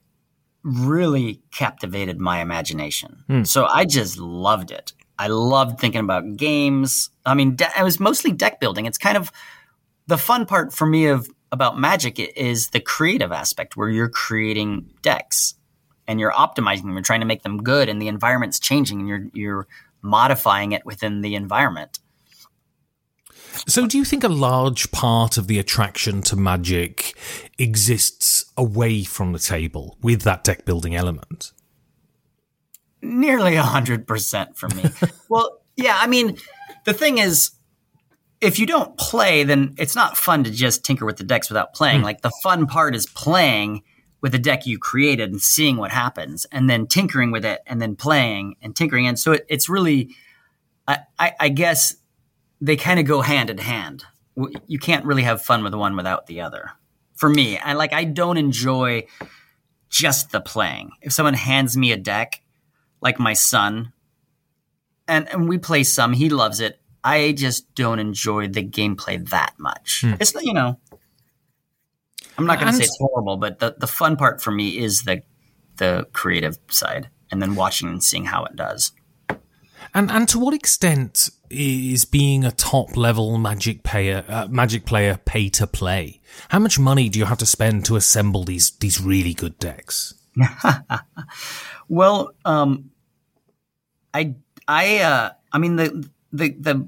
[0.64, 3.24] really captivated my imagination.
[3.46, 4.94] So I just loved it.
[5.18, 7.10] I loved thinking about games.
[7.26, 8.86] I mean, de- it was mostly deck building.
[8.86, 9.32] It's kind of
[10.08, 14.92] the fun part for me of about magic is the creative aspect where you're creating
[15.02, 15.56] decks
[16.08, 16.94] and you're optimizing them.
[16.94, 19.68] You're trying to make them good, and the environment's changing, and you're you're
[20.02, 22.00] modifying it within the environment.
[23.68, 27.16] So, do you think a large part of the attraction to Magic
[27.58, 31.52] exists away from the table with that deck building element?
[33.02, 34.84] Nearly 100% for me.
[35.30, 36.38] well, yeah, I mean,
[36.86, 37.52] the thing is,
[38.42, 41.74] if you don't play, then it's not fun to just tinker with the decks without
[41.74, 42.02] playing.
[42.02, 42.06] Mm.
[42.06, 43.84] Like, the fun part is playing
[44.22, 47.82] with a deck you created and seeing what happens, and then tinkering with it, and
[47.82, 49.08] then playing and tinkering.
[49.08, 50.16] And so it, it's really,
[50.88, 51.96] I, I, I guess,
[52.62, 54.04] they kind of go hand in hand.
[54.68, 56.72] You can't really have fun with one without the other.
[57.16, 59.08] For me, I like I don't enjoy
[59.90, 60.92] just the playing.
[61.02, 62.42] If someone hands me a deck,
[63.02, 63.94] like my son,
[65.08, 66.79] and, and we play some, he loves it.
[67.04, 70.02] I just don't enjoy the gameplay that much.
[70.02, 70.14] Hmm.
[70.20, 70.80] It's you know,
[72.38, 75.04] I'm not going to say it's horrible, but the the fun part for me is
[75.04, 75.24] the
[75.78, 78.92] the creative side, and then watching and seeing how it does.
[79.94, 85.20] And and to what extent is being a top level magic player uh, magic player
[85.26, 86.22] pay to play?
[86.50, 90.14] How much money do you have to spend to assemble these these really good decks?
[91.90, 92.92] well, um,
[94.14, 94.36] I
[94.68, 96.88] I uh, I mean the the the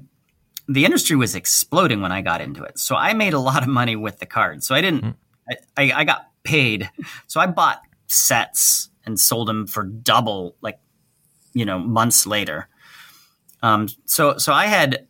[0.68, 3.68] the industry was exploding when I got into it, so I made a lot of
[3.68, 4.66] money with the cards.
[4.66, 5.04] So I didn't.
[5.04, 5.14] Mm.
[5.50, 6.88] I, I, I got paid,
[7.26, 10.78] so I bought sets and sold them for double, like
[11.52, 12.68] you know, months later.
[13.62, 15.06] Um, so so I had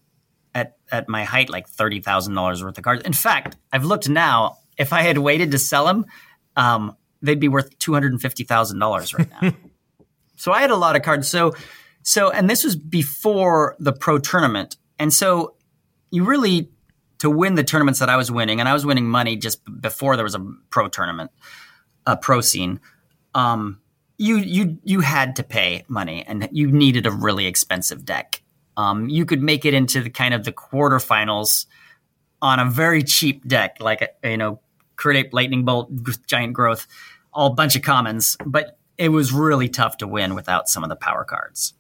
[0.55, 3.03] at at my height like thirty thousand dollars worth of cards.
[3.03, 4.59] In fact, I've looked now.
[4.79, 6.07] If I had waited to sell them,
[6.57, 9.53] um, they'd be worth two hundred and fifty thousand dollars right now.
[10.37, 11.29] so I had a lot of cards.
[11.29, 11.55] So
[12.03, 15.55] so and this was before the pro tournament, and so
[16.11, 16.71] you really
[17.19, 20.17] to win the tournaments that I was winning, and I was winning money just before
[20.17, 21.31] there was a pro tournament,
[22.07, 22.81] a pro scene.
[23.35, 23.81] Um,
[24.19, 28.43] you you you had to pay money, and you needed a really expensive deck.
[28.77, 31.67] Um, you could make it into the kind of the quarterfinals
[32.41, 34.61] on a very cheap deck, like you know,
[34.97, 35.91] Crit Lightning Bolt,
[36.27, 36.87] Giant Growth,
[37.33, 40.97] all bunch of commons, but it was really tough to win without some of the
[40.97, 41.75] power cards.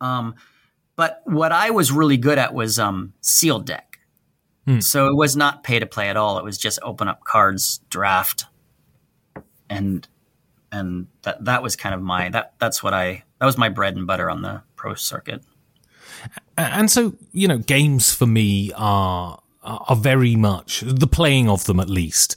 [0.00, 0.34] Um,
[0.96, 3.98] but what I was really good at was um, sealed deck.
[4.66, 4.80] Hmm.
[4.80, 6.38] So it was not pay to play at all.
[6.38, 8.44] It was just open up cards, draft,
[9.68, 10.06] and
[10.72, 13.96] and that that was kind of my that that's what I that was my bread
[13.96, 15.42] and butter on the pro circuit.
[16.58, 21.80] And so, you know, games for me are are very much the playing of them,
[21.80, 22.36] at least,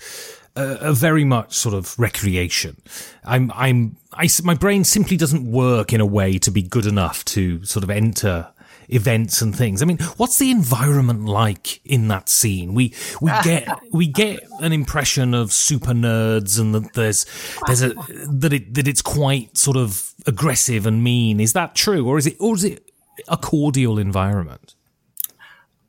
[0.56, 2.78] uh, are very much sort of recreation.
[3.24, 7.26] I'm, I'm, I, my brain simply doesn't work in a way to be good enough
[7.26, 8.54] to sort of enter
[8.90, 9.82] events and things.
[9.82, 12.74] I mean, what's the environment like in that scene?
[12.74, 17.26] We we get we get an impression of super nerds and that there's
[17.66, 17.94] there's a
[18.30, 21.40] that it that it's quite sort of aggressive and mean.
[21.40, 22.92] Is that true, or is it or is it
[23.28, 24.76] a cordial environment?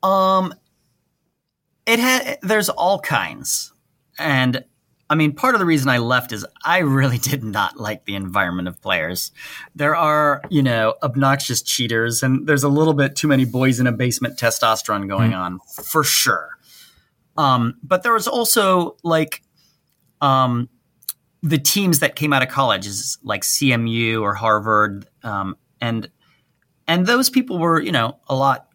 [0.03, 0.53] Um,
[1.85, 2.39] it had.
[2.41, 3.73] There's all kinds,
[4.17, 4.63] and
[5.09, 8.15] I mean, part of the reason I left is I really did not like the
[8.15, 9.31] environment of players.
[9.75, 13.87] There are, you know, obnoxious cheaters, and there's a little bit too many boys in
[13.87, 15.37] a basement testosterone going mm.
[15.37, 16.49] on for sure.
[17.37, 19.41] Um, but there was also like,
[20.21, 20.69] um,
[21.43, 26.09] the teams that came out of college is like CMU or Harvard, um, and
[26.87, 28.67] and those people were, you know, a lot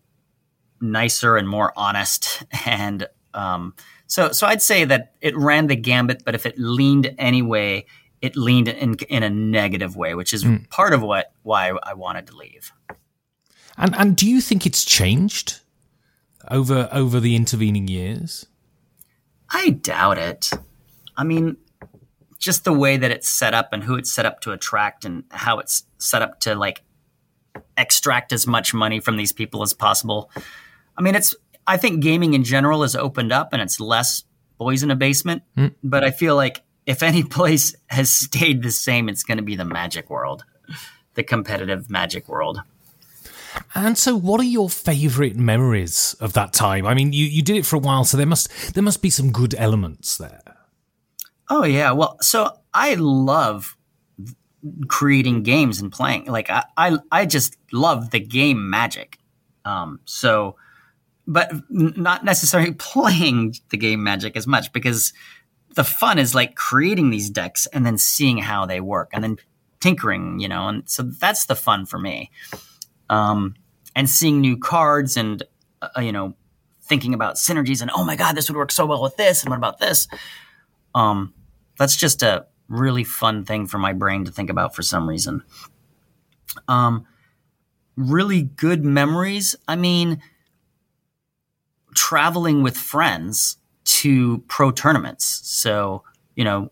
[0.80, 2.44] nicer and more honest.
[2.66, 3.74] And um,
[4.10, 7.86] so, so I'd say that it ran the gambit, but if it leaned anyway,
[8.20, 10.68] it leaned in, in a negative way, which is mm.
[10.68, 12.72] part of what why I wanted to leave.
[13.76, 15.60] And and do you think it's changed
[16.50, 18.46] over over the intervening years?
[19.48, 20.50] I doubt it.
[21.16, 21.56] I mean,
[22.36, 25.22] just the way that it's set up and who it's set up to attract and
[25.30, 26.82] how it's set up to like
[27.76, 30.32] extract as much money from these people as possible.
[30.96, 31.32] I mean, it's
[31.66, 34.24] I think gaming in general has opened up and it's less
[34.58, 35.74] boys in a basement, mm.
[35.82, 39.56] but I feel like if any place has stayed the same, it's going to be
[39.56, 40.44] the magic world,
[41.14, 42.62] the competitive magic world.
[43.74, 46.86] And so, what are your favourite memories of that time?
[46.86, 49.10] I mean, you, you did it for a while, so there must there must be
[49.10, 50.40] some good elements there.
[51.48, 53.76] Oh yeah, well, so I love
[54.88, 56.26] creating games and playing.
[56.26, 59.18] Like I, I, I just love the game magic.
[59.64, 60.56] Um, so,
[61.26, 65.12] but not necessarily playing the game magic as much because
[65.74, 69.36] the fun is like creating these decks and then seeing how they work and then
[69.80, 72.30] tinkering, you know, and so that's the fun for me.
[73.08, 73.54] Um,
[73.94, 75.42] and seeing new cards and,
[75.82, 76.34] uh, you know,
[76.82, 79.42] thinking about synergies and, oh my God, this would work so well with this.
[79.42, 80.08] And what about this?
[80.94, 81.34] Um,
[81.78, 85.42] that's just a, really fun thing for my brain to think about for some reason.
[86.68, 87.04] Um,
[87.96, 89.56] really good memories.
[89.68, 90.22] I mean,
[91.94, 95.40] traveling with friends to pro tournaments.
[95.44, 96.04] So,
[96.36, 96.70] you know,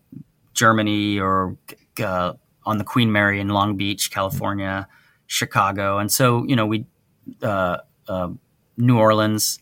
[0.53, 1.57] Germany or
[2.01, 2.33] uh,
[2.65, 4.87] on the Queen Mary in Long Beach, California,
[5.27, 5.97] Chicago.
[5.97, 6.85] And so, you know, we,
[7.41, 8.29] uh, uh,
[8.77, 9.59] New Orleans.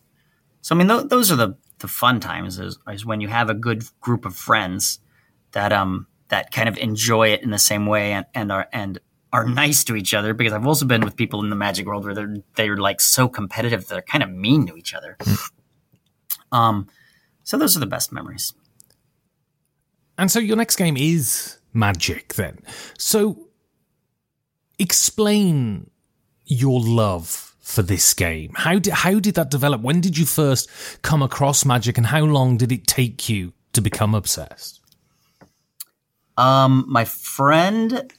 [0.61, 3.49] So, I mean, th- those are the, the fun times is, is when you have
[3.49, 4.99] a good group of friends
[5.51, 8.99] that, um, that kind of enjoy it in the same way and, and are, and
[9.33, 12.05] are nice to each other because I've also been with people in the magic world
[12.05, 15.17] where they're they're like so competitive they're kind of mean to each other.
[16.51, 16.87] um,
[17.43, 18.53] so those are the best memories.
[20.17, 22.57] And so your next game is Magic then.
[22.97, 23.49] So
[24.79, 25.91] explain
[26.45, 28.51] your love for this game.
[28.55, 29.81] How did how did that develop?
[29.81, 30.69] When did you first
[31.03, 34.79] come across Magic and how long did it take you to become obsessed?
[36.37, 38.11] Um, my friend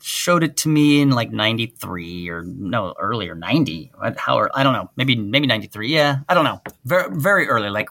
[0.00, 4.90] showed it to me in like 93 or no earlier 90 how i don't know.
[4.96, 6.18] Maybe maybe 93 yeah.
[6.28, 6.60] I don't know.
[6.84, 7.88] Very very early like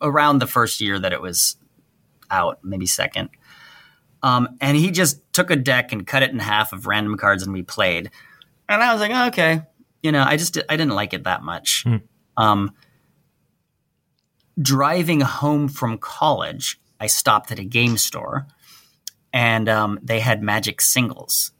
[0.00, 1.56] around the first year that it was
[2.30, 3.30] out maybe second.
[4.22, 7.42] Um, and he just took a deck and cut it in half of random cards
[7.42, 8.10] and we played.
[8.68, 9.62] And i was like oh, okay.
[10.02, 11.84] You know i just i didn't like it that much.
[11.86, 12.02] Mm.
[12.36, 12.72] um,
[14.60, 18.46] driving home from college i stopped at a game store
[19.32, 21.52] and um, they had magic singles.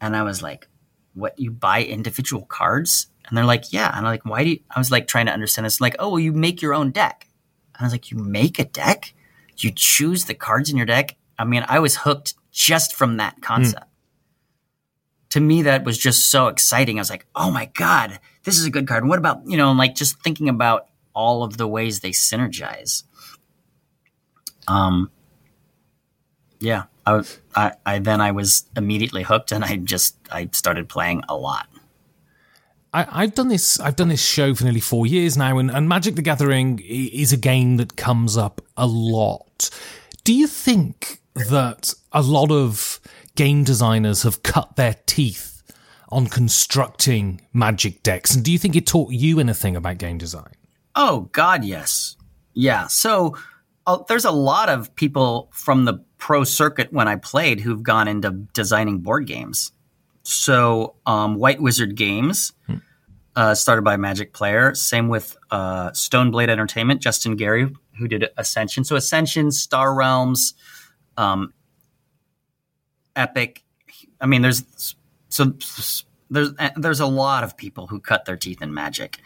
[0.00, 0.68] And I was like,
[1.14, 3.06] what, you buy individual cards?
[3.26, 3.88] And they're like, yeah.
[3.88, 5.80] And I'm like, why do you, I was like trying to understand this.
[5.80, 7.28] Like, oh, well, you make your own deck.
[7.74, 9.14] And I was like, you make a deck?
[9.56, 11.16] You choose the cards in your deck?
[11.38, 13.86] I mean, I was hooked just from that concept.
[13.86, 13.88] Mm.
[15.30, 16.98] To me, that was just so exciting.
[16.98, 19.02] I was like, oh my God, this is a good card.
[19.02, 23.04] And what about, you know, like just thinking about all of the ways they synergize.
[24.68, 25.10] Um,
[26.60, 27.22] yeah, I,
[27.54, 31.68] I, I then I was immediately hooked, and I just I started playing a lot.
[32.94, 33.80] I, have done this.
[33.80, 37.32] I've done this show for nearly four years now, and, and Magic the Gathering is
[37.32, 39.68] a game that comes up a lot.
[40.22, 43.00] Do you think that a lot of
[43.34, 45.62] game designers have cut their teeth
[46.08, 50.52] on constructing Magic decks, and do you think it taught you anything about game design?
[50.94, 52.16] Oh God, yes,
[52.54, 52.86] yeah.
[52.86, 53.36] So
[53.86, 58.08] uh, there's a lot of people from the pro circuit when I played who've gone
[58.08, 59.72] into designing board games.
[60.22, 62.76] So um, White Wizard Games, hmm.
[63.36, 64.74] uh, started by Magic Player.
[64.74, 68.84] Same with uh, Stoneblade Entertainment, Justin Gary, who did Ascension.
[68.84, 70.54] So Ascension, Star Realms,
[71.18, 71.52] um,
[73.14, 73.62] Epic.
[74.20, 74.64] I mean, there's
[75.28, 75.52] so
[76.30, 79.18] there's there's a lot of people who cut their teeth in Magic,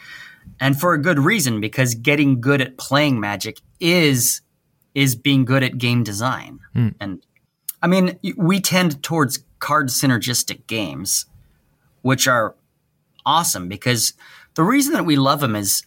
[0.59, 4.43] and for a good reason because getting good at playing Magic is
[4.95, 6.61] is being good at game design.
[6.75, 6.95] Mm.
[7.01, 7.27] And
[7.83, 11.27] I mean, we tend towards card synergistic games,
[12.03, 12.55] which are
[13.25, 14.15] awesome because
[14.55, 15.83] the reason that we love them is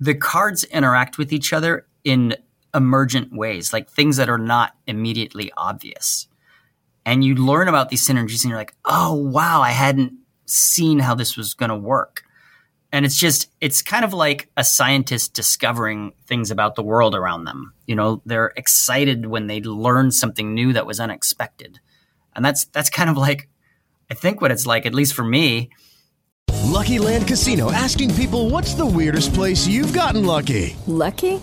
[0.00, 2.36] the cards interact with each other in
[2.74, 6.28] emergent ways, like things that are not immediately obvious.
[7.04, 11.14] And you learn about these synergies and you're like, oh, wow, I hadn't seen how
[11.14, 12.22] this was going to work
[12.96, 17.44] and it's just it's kind of like a scientist discovering things about the world around
[17.44, 17.74] them.
[17.84, 21.78] You know they're excited when they learn something new that was unexpected.
[22.34, 23.48] And that's that's kind of like
[24.10, 25.68] i think what it's like at least for me.
[26.64, 30.74] Lucky land casino asking people what's the weirdest place you've gotten lucky?
[30.86, 31.42] Lucky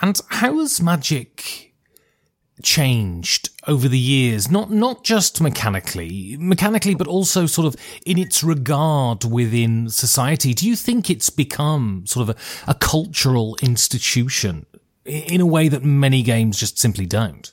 [0.00, 1.74] And how has Magic
[2.62, 4.50] changed over the years?
[4.50, 10.54] Not not just mechanically mechanically but also sort of in its regard within society.
[10.54, 14.66] Do you think it's become sort of a, a cultural institution
[15.04, 17.52] in a way that many games just simply don't?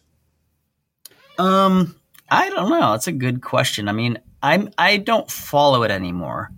[1.38, 1.95] Um
[2.29, 2.93] i don't know.
[2.93, 3.89] It's a good question.
[3.89, 6.51] I mean i'm i don't follow it anymore.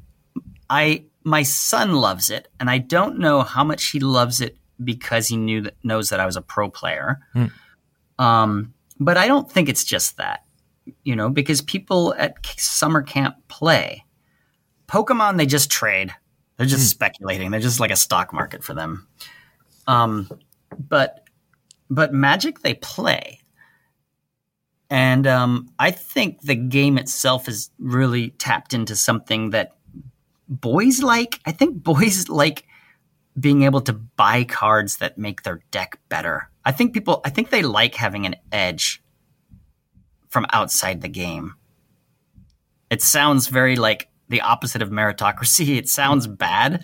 [0.70, 5.28] I my son loves it and i don't know how much he loves it because
[5.28, 7.52] he knew that knows that i was a pro player mm
[8.20, 10.46] um, but I don't think it's just that,
[11.04, 14.06] you know, because people at summer camp play.
[14.88, 16.14] Pokemon, they just trade.
[16.58, 16.90] They're just mm.
[16.90, 17.52] speculating.
[17.52, 19.08] They're just like a stock market for them.
[19.88, 20.30] Um,
[20.78, 21.22] but
[21.90, 23.42] but Magic, they play,
[24.90, 29.76] and And um, I think the game itself is really tapped into something that
[30.48, 31.40] boys like.
[31.46, 32.66] I think boys like
[33.40, 36.50] being able to buy cards that make their deck better.
[36.64, 39.04] I think people, I think they like having an edge
[40.30, 41.56] from outside the game.
[42.90, 45.78] It sounds very like the opposite of meritocracy.
[45.78, 46.84] It sounds bad,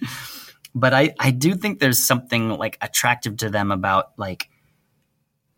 [0.76, 4.50] but I, I do think there's something like attractive to them about like,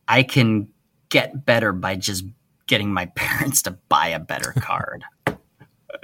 [0.08, 0.70] I can
[1.10, 2.26] get better by just
[2.68, 5.04] getting my parents to buy a better card.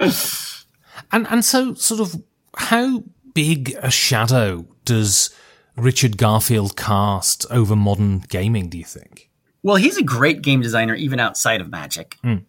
[1.12, 2.22] and and so sort of
[2.56, 3.02] how
[3.34, 5.30] big a shadow does
[5.76, 9.30] Richard Garfield cast over modern gaming, do you think?
[9.62, 12.16] Well, he's a great game designer even outside of Magic.
[12.24, 12.44] Mm.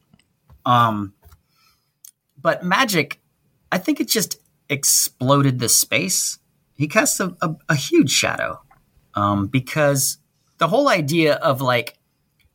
[0.65, 1.13] Um
[2.41, 3.21] but Magic,
[3.71, 4.38] I think it just
[4.69, 6.39] exploded the space.
[6.75, 8.61] He casts a, a, a huge shadow
[9.13, 10.17] um, because
[10.57, 11.97] the whole idea of like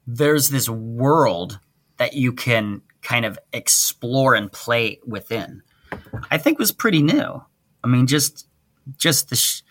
[0.07, 1.61] there's this world
[1.99, 5.63] that you can kind of explore and play within,
[6.31, 7.45] I think was pretty new.
[7.87, 8.49] I mean, just
[8.97, 9.37] just the.
[9.37, 9.63] Sh-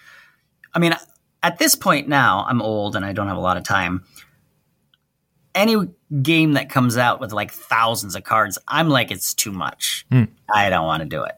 [0.74, 0.95] I mean,
[1.43, 4.05] at this point now, I'm old and I don't have a lot of time.
[5.53, 5.76] Any
[6.22, 10.05] game that comes out with like thousands of cards, I'm like, it's too much.
[10.11, 10.30] Mm.
[10.53, 11.36] I don't want to do it.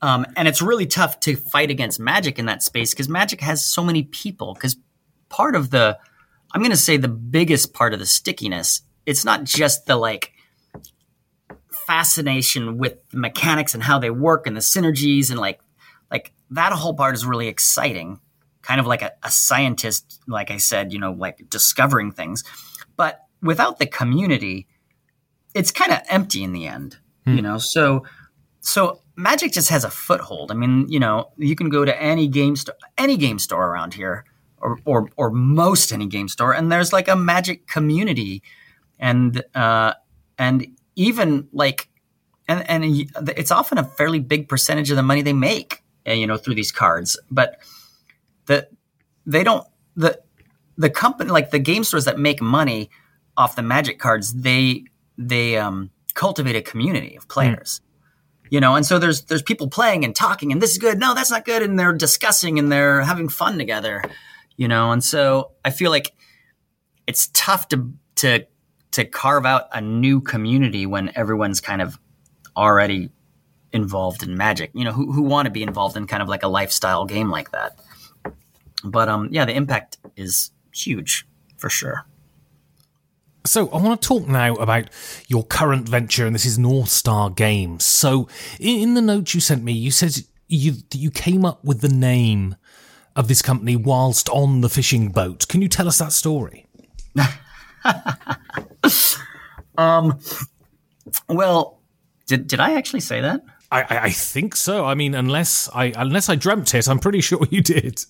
[0.00, 3.64] Um, and it's really tough to fight against Magic in that space because Magic has
[3.64, 4.54] so many people.
[4.54, 4.76] Because
[5.28, 5.98] part of the,
[6.52, 10.32] I'm going to say the biggest part of the stickiness, it's not just the like
[11.70, 15.60] fascination with the mechanics and how they work and the synergies and like like
[16.52, 18.20] that whole part is really exciting.
[18.62, 22.44] Kind of like a, a scientist like i said you know like discovering things.
[22.96, 24.66] But without the community
[25.54, 27.36] it's kind of empty in the end Hmm.
[27.36, 27.58] you know?
[27.58, 28.04] So
[28.60, 30.50] so magic just has a foothold.
[30.50, 33.94] I mean you know you can go to any game store any game store around
[33.94, 34.24] here
[34.58, 38.42] or, or or most any game store and there's like a magic community.
[38.98, 39.94] And uh
[40.38, 41.88] and even like
[42.48, 42.84] and and
[43.36, 46.54] it's often a fairly big percentage of the money they make uh, you know through
[46.54, 47.18] these cards.
[47.30, 47.58] But
[48.46, 48.68] the
[49.26, 50.20] they don't the
[50.76, 52.90] the company like the game stores that make money
[53.36, 54.84] off the magic cards they
[55.16, 57.80] they um cultivate a community of players.
[58.50, 60.98] You know and so there's there's people playing and talking and this is good.
[60.98, 61.62] No that's not good.
[61.62, 64.02] And they're discussing and they're having fun together
[64.56, 64.92] you know.
[64.92, 66.12] And so i feel like
[67.06, 68.46] it's tough to to
[68.92, 71.98] to carve out a new community when everyone's kind of
[72.56, 73.10] already
[73.72, 76.42] involved in magic you know who, who want to be involved in kind of like
[76.42, 77.78] a lifestyle game like that
[78.84, 82.04] but um yeah the impact is huge for sure
[83.44, 84.88] So I want to talk now about
[85.26, 87.84] your current venture, and this is North Star Games.
[87.84, 88.28] So
[88.60, 90.14] in, in the note you sent me, you said
[90.46, 92.54] you you came up with the name
[93.16, 95.48] of this company whilst on the fishing boat.
[95.48, 96.66] Can you tell us that story?
[99.76, 100.18] um
[101.28, 101.80] well
[102.26, 103.42] did did i actually say that
[103.72, 104.84] I, I, think so.
[104.84, 108.04] I mean, unless I unless I dreamt it, I'm pretty sure you did.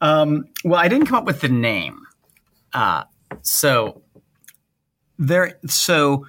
[0.00, 2.06] Um, well, I didn't come up with the name.
[2.72, 3.04] Uh,
[3.42, 4.02] so
[5.18, 6.26] there, so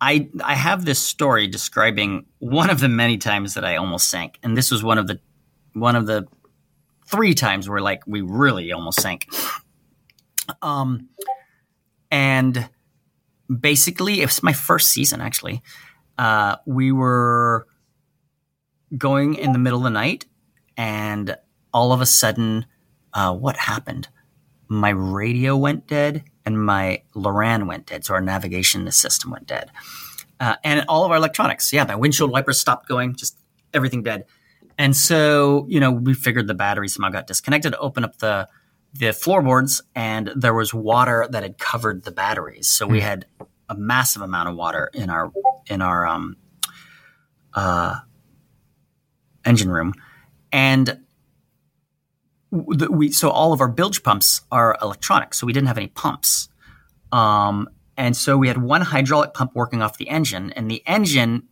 [0.00, 4.38] I I have this story describing one of the many times that I almost sank,
[4.44, 5.18] and this was one of the
[5.72, 6.28] one of the
[7.06, 9.26] three times where like we really almost sank.
[10.60, 11.08] Um,
[12.10, 12.68] and
[13.48, 15.60] basically, it was my first season actually.
[16.22, 17.66] Uh, we were
[18.96, 20.24] going in the middle of the night,
[20.76, 21.36] and
[21.74, 22.64] all of a sudden,
[23.12, 24.06] uh, what happened?
[24.68, 28.04] My radio went dead, and my Loran went dead.
[28.04, 29.72] So our navigation system went dead,
[30.38, 31.72] uh, and all of our electronics.
[31.72, 33.16] Yeah, my windshield wipers stopped going.
[33.16, 33.36] Just
[33.74, 34.24] everything dead.
[34.78, 37.74] And so, you know, we figured the battery somehow got disconnected.
[37.80, 38.48] Open up the
[38.94, 42.68] the floorboards, and there was water that had covered the batteries.
[42.68, 43.26] So we had
[43.72, 45.32] a massive amount of water in our
[45.68, 46.36] in our um,
[47.54, 47.96] uh,
[49.44, 49.94] engine room,
[50.52, 51.00] and
[52.50, 56.48] we so all of our bilge pumps are electronic, so we didn't have any pumps.
[57.10, 61.48] Um, and so we had one hydraulic pump working off the engine, and the engine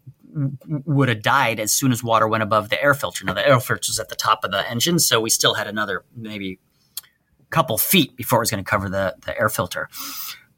[0.66, 3.24] would have died as soon as water went above the air filter.
[3.24, 5.66] Now the air filter was at the top of the engine, so we still had
[5.66, 6.60] another maybe
[7.50, 9.88] couple feet before it was going to cover the the air filter.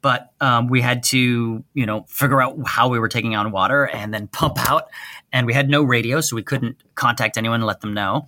[0.03, 3.85] But um, we had to, you know, figure out how we were taking on water
[3.85, 4.89] and then pump out.
[5.31, 8.27] And we had no radio, so we couldn't contact anyone and let them know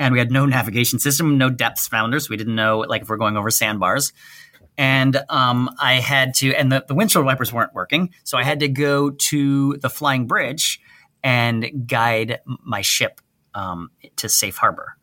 [0.00, 3.08] and we had no navigation system, no depth sounder, so we didn't know like if
[3.10, 4.14] we're going over sandbars.
[4.78, 8.60] And um, I had to, and the, the windshield wipers weren't working, so I had
[8.60, 10.80] to go to the flying bridge
[11.22, 13.20] and guide my ship
[13.54, 14.96] um, to safe harbor.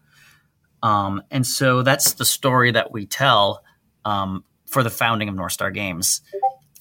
[0.82, 3.64] Um, and so that's the story that we tell
[4.03, 6.22] um, for the founding of North Star Games.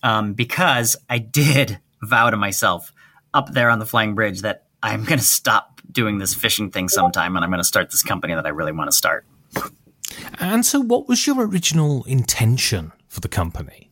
[0.03, 2.93] um, because I did vow to myself
[3.33, 6.89] up there on the flying bridge that I'm going to stop doing this fishing thing
[6.89, 9.25] sometime and I'm going to start this company that I really want to start.
[10.39, 13.91] And so, what was your original intention for the company?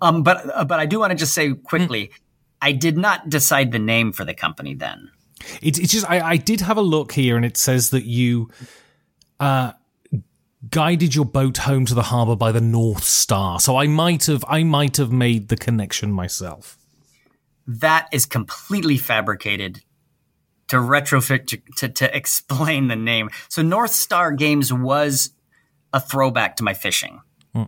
[0.00, 2.10] Um, but uh, but I do want to just say quickly,
[2.60, 5.10] I did not decide the name for the company then.
[5.62, 8.50] It, it's just I, I did have a look here, and it says that you
[9.40, 9.72] uh,
[10.70, 13.60] guided your boat home to the harbour by the North Star.
[13.60, 16.78] So I might have I might have made the connection myself.
[17.66, 19.82] That is completely fabricated
[20.68, 23.30] to retrofit to, to, to explain the name.
[23.48, 25.30] So North Star Games was
[25.92, 27.20] a throwback to my fishing.
[27.52, 27.64] Hmm.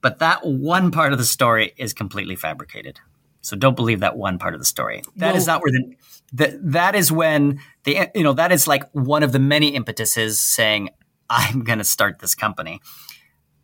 [0.00, 3.00] But that one part of the story is completely fabricated.
[3.42, 5.02] So don't believe that one part of the story.
[5.16, 5.94] That is not where the
[6.32, 10.38] that that is when the you know that is like one of the many impetuses
[10.38, 10.90] saying
[11.30, 12.80] I'm going to start this company.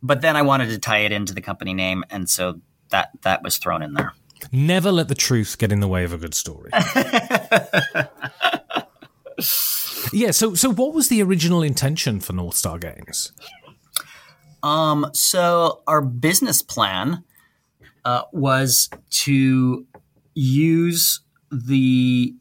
[0.01, 3.43] But then I wanted to tie it into the company name and so that that
[3.43, 4.13] was thrown in there.
[4.51, 6.71] Never let the truth get in the way of a good story.
[10.13, 10.31] yeah.
[10.31, 13.33] So so what was the original intention for North Star Games?
[14.63, 17.23] Um, so our business plan
[18.05, 19.85] uh, was to
[20.33, 22.35] use the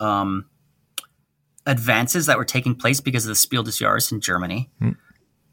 [0.00, 0.46] um,
[1.66, 4.70] advances that were taking place because of the Spiel des Jahres in Germany,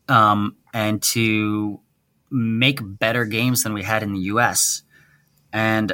[0.07, 1.79] um, and to
[2.29, 4.83] make better games than we had in the U.S.
[5.51, 5.93] And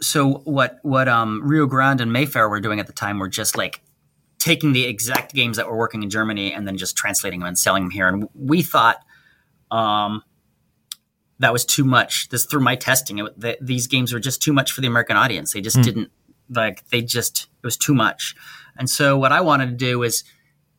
[0.00, 3.56] so what what um, Rio Grande and Mayfair were doing at the time were just
[3.56, 3.80] like
[4.38, 7.58] taking the exact games that were working in Germany and then just translating them and
[7.58, 8.08] selling them here.
[8.08, 8.98] And we thought
[9.70, 10.22] um,
[11.38, 12.28] that was too much.
[12.28, 15.16] This through my testing, it, th these games were just too much for the American
[15.16, 15.52] audience.
[15.52, 15.82] They just Hmm.
[15.82, 16.10] didn't
[16.50, 16.86] like.
[16.90, 18.34] They just it was too much.
[18.76, 20.24] And so what I wanted to do is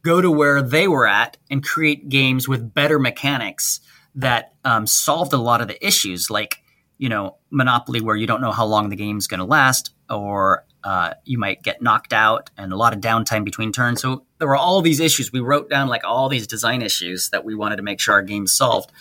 [0.04, 3.80] go to where they were at and create games with better mechanics
[4.16, 6.62] that um, solved a lot of the issues, like
[6.98, 10.66] you know Monopoly, where you don't know how long the game's going to last, or
[10.84, 14.02] uh, you might get knocked out and a lot of downtime between turns.
[14.02, 15.32] So there were all these issues.
[15.32, 18.22] We wrote down like all these design issues that we wanted to make sure our
[18.22, 18.92] games solved,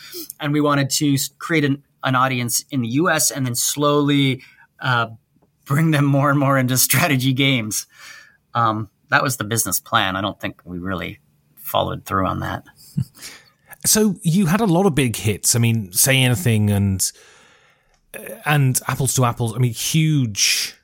[0.41, 3.31] and we wanted to create an, an audience in the U.S.
[3.31, 4.43] and then slowly
[4.81, 5.09] uh,
[5.65, 7.87] bring them more and more into strategy games.
[8.55, 10.17] Um, that was the business plan.
[10.17, 11.21] I don't think we really
[11.57, 12.65] followed through on that.
[13.87, 15.55] So you had a lot of big hits.
[15.55, 17.13] I mean, say anything and
[18.47, 19.55] and apples to apples.
[19.55, 20.75] I mean, huge.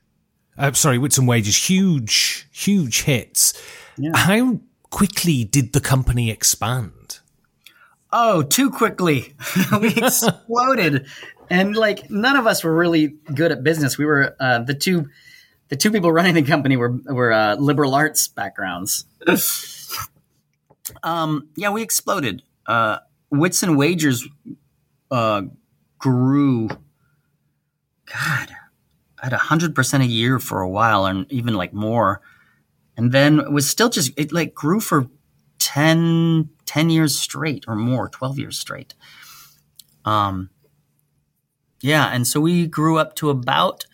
[0.59, 1.57] Uh, sorry, wits and wagers.
[1.57, 3.55] Huge, huge hits.
[4.15, 4.61] How
[4.91, 7.21] quickly did the company expand?
[8.13, 9.35] Oh, too quickly.
[9.81, 11.07] we exploded.
[11.49, 13.97] And like none of us were really good at business.
[13.97, 15.09] We were uh, the two
[15.71, 19.07] the two people running the company were were uh, liberal arts backgrounds.
[21.03, 22.43] um, yeah, we exploded.
[22.67, 22.99] Uh,
[23.31, 24.29] Wits and Wagers
[25.11, 25.43] uh,
[25.99, 26.69] grew
[28.07, 28.51] God
[29.23, 32.21] at hundred percent a year for a while, and even like more.
[32.97, 35.07] And then it was still just it like grew for
[35.59, 38.95] 10, 10 years straight or more, twelve years straight.
[40.05, 40.51] Um,
[41.81, 43.87] yeah, and so we grew up to about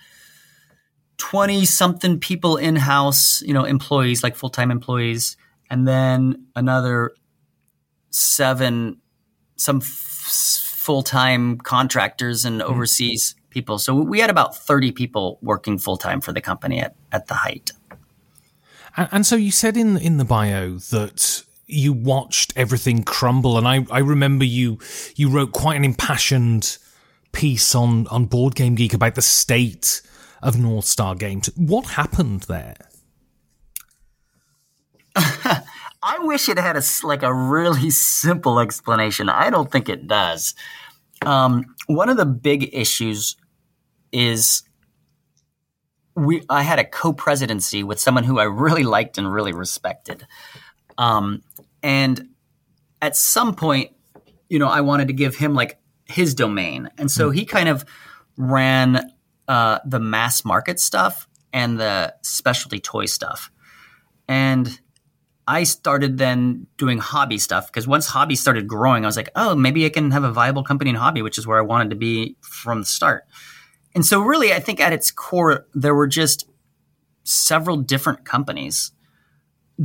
[1.18, 5.36] twenty something people in house, you know, employees like full time employees,
[5.70, 7.14] and then another
[8.10, 8.98] seven
[9.56, 12.70] some f- full time contractors and mm-hmm.
[12.70, 13.78] overseas people.
[13.78, 17.34] So we had about thirty people working full time for the company at at the
[17.34, 17.72] height.
[18.96, 23.66] And, and so you said in in the bio that you watched everything crumble, and
[23.66, 24.78] I I remember you
[25.16, 26.78] you wrote quite an impassioned
[27.32, 30.02] piece on on Board Game Geek about the state
[30.42, 31.50] of North Star Games.
[31.56, 32.76] What happened there?
[36.02, 39.28] I wish it had a like a really simple explanation.
[39.28, 40.54] I don't think it does.
[41.24, 43.36] Um, one of the big issues
[44.12, 44.62] is
[46.14, 46.42] we.
[46.48, 50.26] I had a co-presidency with someone who I really liked and really respected,
[50.98, 51.42] um,
[51.82, 52.28] and
[53.00, 53.92] at some point,
[54.48, 57.84] you know, I wanted to give him like his domain, and so he kind of
[58.36, 59.10] ran
[59.48, 63.50] uh, the mass market stuff and the specialty toy stuff,
[64.28, 64.80] and
[65.48, 69.54] I started then doing hobby stuff because once hobby started growing, I was like, oh,
[69.54, 71.96] maybe I can have a viable company in hobby, which is where I wanted to
[71.96, 73.24] be from the start.
[73.94, 76.48] And so, really, I think at its core, there were just
[77.22, 78.92] several different companies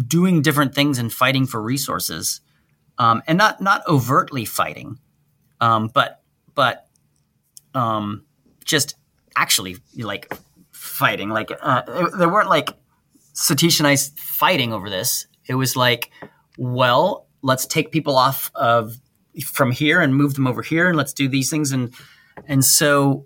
[0.08, 2.42] doing different things and fighting for resources,
[2.98, 5.00] um, and not not overtly fighting,
[5.60, 6.22] um, but
[6.56, 6.88] but
[7.76, 8.26] um,
[8.66, 8.96] just
[9.36, 10.32] actually like
[10.72, 11.30] fighting.
[11.30, 12.70] Like uh, there weren't like
[13.34, 15.28] Satish and I fighting over this.
[15.48, 16.12] It was like,
[16.58, 18.96] well, let's take people off of
[19.46, 21.72] from here and move them over here, and let's do these things.
[21.72, 21.94] And
[22.48, 23.26] And so,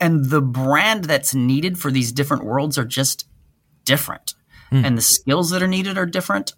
[0.00, 3.26] and the brand that's needed for these different worlds are just
[3.84, 4.34] different.
[4.70, 4.84] Hmm.
[4.84, 6.52] And the skills that are needed are different.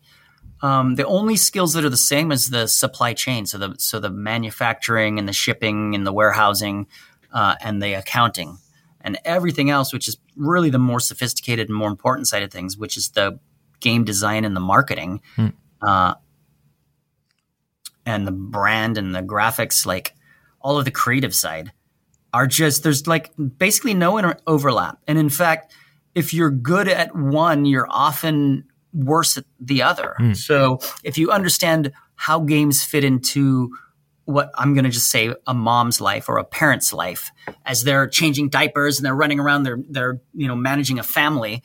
[0.62, 3.44] Um, the only skills that are the same is the supply chain.
[3.46, 6.86] So the so the manufacturing and the shipping and the warehousing
[7.32, 8.58] uh, and the accounting
[9.02, 12.76] and everything else, which is really the more sophisticated and more important side of things,
[12.78, 13.38] which is the
[13.80, 15.48] game design and the marketing, Hmm.
[15.82, 16.14] uh,
[18.04, 20.14] and the brand and the graphics, like
[20.60, 21.72] all of the creative side,
[22.32, 24.98] are just there's like basically no inter- overlap.
[25.06, 25.74] And in fact,
[26.14, 28.64] if you're good at one, you're often
[28.96, 30.14] worse at the other.
[30.18, 30.32] Hmm.
[30.32, 33.70] So if you understand how games fit into
[34.24, 37.30] what I'm going to just say a mom's life or a parent's life
[37.64, 41.62] as they're changing diapers and they're running around, they're, they're, you know, managing a family.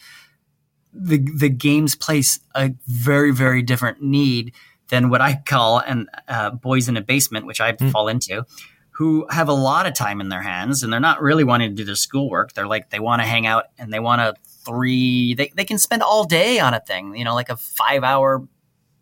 [0.94, 4.54] The, the games place a very, very different need
[4.90, 8.46] than what I call and uh, boys in a basement, which I fall into,
[8.92, 11.76] who have a lot of time in their hands and they're not really wanting to
[11.76, 12.54] do their schoolwork.
[12.54, 15.78] They're like, they want to hang out and they want to three, they, they can
[15.78, 18.48] spend all day on a thing, you know, like a five hour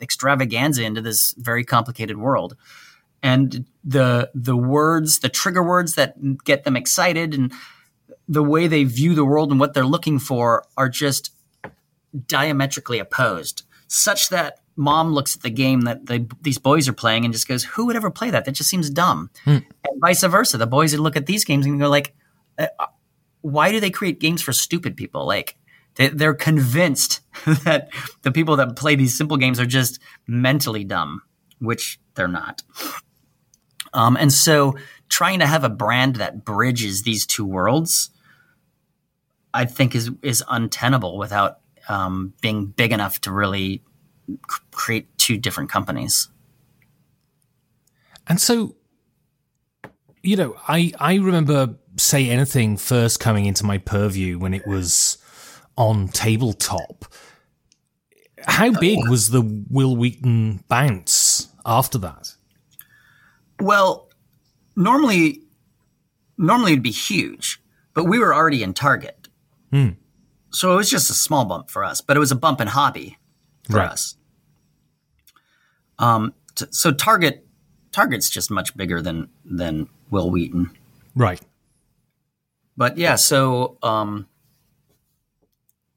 [0.02, 2.56] extravaganza into this very complicated world.
[3.22, 7.52] And the, the words, the trigger words that get them excited and
[8.28, 11.34] the way they view the world and what they're looking for are just
[12.28, 17.26] diametrically opposed, such that mom looks at the game that the, these boys are playing
[17.26, 18.46] and just goes, "Who would ever play that?
[18.46, 19.30] That just seems dumb."
[19.84, 22.16] And vice versa, the boys would look at these games and go, "Like,
[22.58, 22.68] uh,
[23.42, 25.26] why do they create games for stupid people?
[25.26, 25.56] Like,
[25.96, 27.22] they, they're convinced
[27.64, 27.90] that
[28.22, 31.22] the people that play these simple games are just mentally dumb,
[31.60, 32.64] which they're not."
[33.94, 34.76] Um, and so,
[35.10, 38.12] trying to have a brand that bridges these two worlds,
[39.54, 43.84] I think, is is untenable without um, being big enough to really
[44.30, 46.30] c- create two different companies.
[48.28, 48.76] And so,
[50.22, 55.18] you know, I I remember say anything first coming into my purview when it was
[55.78, 57.06] on tabletop.
[58.48, 62.34] How big was the Wil Wheaton bounce after that?
[63.60, 64.10] Well,
[64.76, 65.42] normally,
[66.38, 67.62] normally it'd be huge,
[67.94, 69.28] but we were already in Target,
[69.72, 69.90] Hmm.
[70.52, 72.00] so it was just a small bump for us.
[72.02, 73.18] But it was a bump in hobby
[73.70, 73.90] for Right.
[73.92, 74.16] us.
[75.98, 77.46] Um, t- so Target,
[77.92, 80.72] Target's just much bigger than than Wil Wheaton.
[81.16, 81.42] Right.
[82.80, 84.26] But yeah, so um,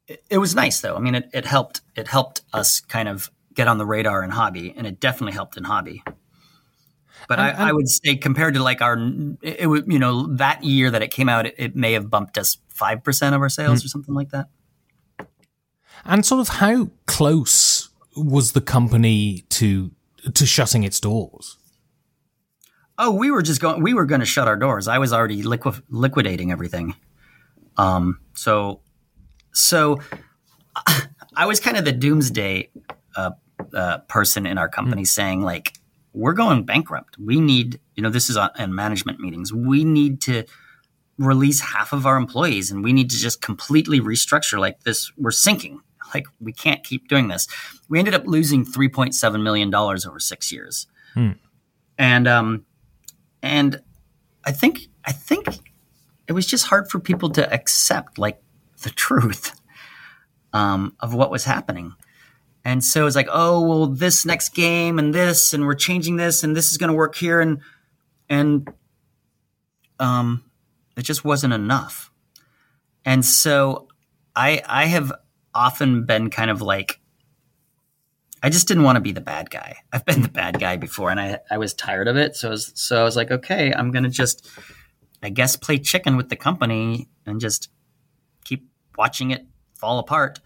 [0.09, 0.97] it, it was nice though.
[0.97, 1.81] I mean, it, it helped.
[1.95, 5.57] It helped us kind of get on the radar in hobby, and it definitely helped
[5.57, 6.03] in hobby.
[7.29, 8.99] But I, I would say compared to like our,
[9.43, 12.37] it, would you know that year that it came out, it, it may have bumped
[12.37, 13.87] us five percent of our sales Hmm.
[13.87, 14.49] or something like that.
[16.05, 19.93] And sort of how close was the company to
[20.35, 21.59] to shutting its doors?
[22.99, 23.83] Oh, we were just going.
[23.83, 24.87] We were going to shut our doors.
[24.89, 26.95] I was already liqui- liquidating everything.
[27.77, 28.19] Um.
[28.35, 28.81] So,
[29.53, 30.01] so
[31.37, 32.71] I was kind of the doomsday
[33.17, 33.31] uh,
[33.75, 35.73] uh, person in our company, saying like,
[36.13, 37.17] "We're going bankrupt.
[37.19, 39.53] We need, you know, this is on in management meetings.
[39.53, 40.45] We need to
[41.19, 44.59] release half of our employees, and we need to just completely restructure.
[44.59, 45.81] Like this, we're sinking.
[46.15, 47.49] Like we can't keep doing this.
[47.89, 51.33] We ended up losing three point seven million dollars over six years." Hmm.
[51.99, 52.65] and um,
[53.43, 53.81] and
[54.45, 55.47] I think I think
[56.29, 58.41] it was just hard for people to accept like
[58.83, 59.59] the truth
[60.53, 61.95] um, of what was happening.
[62.65, 66.45] And so it's like, oh well, this next game and this, and we're changing this,
[66.45, 67.61] and this is going to work here, and
[68.29, 68.73] and
[69.99, 70.45] um,
[70.97, 72.11] it just wasn't enough.
[73.05, 73.89] And so
[74.37, 75.13] I I have
[75.55, 77.01] often been kind of like
[78.43, 79.77] I just didn't want to be the bad guy.
[79.93, 82.37] I've been the bad guy before, and I I was tired of it.
[82.37, 84.49] So I was, so I was like, okay, I'm gonna just,
[85.23, 87.71] I guess, play chicken with the company and just
[88.45, 88.69] keep
[88.99, 90.41] watching it fall apart.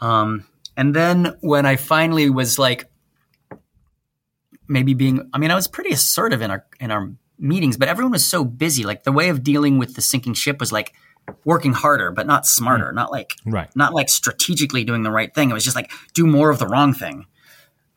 [0.00, 0.46] Um,
[0.76, 2.90] and then when I finally was like,
[4.68, 8.12] maybe being, I mean, I was pretty assertive in our in our meetings, but everyone
[8.12, 8.84] was so busy.
[8.84, 10.92] Like the way of dealing with the sinking ship was like
[11.44, 13.68] working harder, but not smarter, not like Right.
[13.74, 15.50] not like strategically doing the right thing.
[15.50, 17.26] It was just like do more of the wrong thing.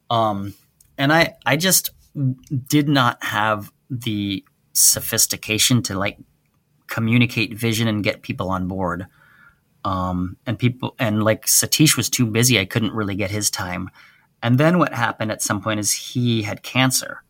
[0.10, 0.54] Um,
[0.98, 1.92] and I I just
[2.68, 6.18] did not have the sophistication to like
[6.88, 9.06] communicate vision and get people on board.
[9.86, 12.60] Um, and people and like Satish was too busy.
[12.60, 13.90] I couldn't really get his time.
[14.42, 17.24] And then what happened at some point is he had cancer.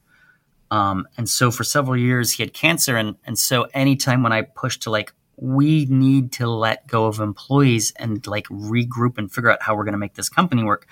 [0.71, 2.95] Um, and so for several years he had cancer.
[2.95, 7.19] And, and so anytime when I pushed to like, we need to let go of
[7.19, 10.87] employees and like regroup and figure out how we're going to make this company work,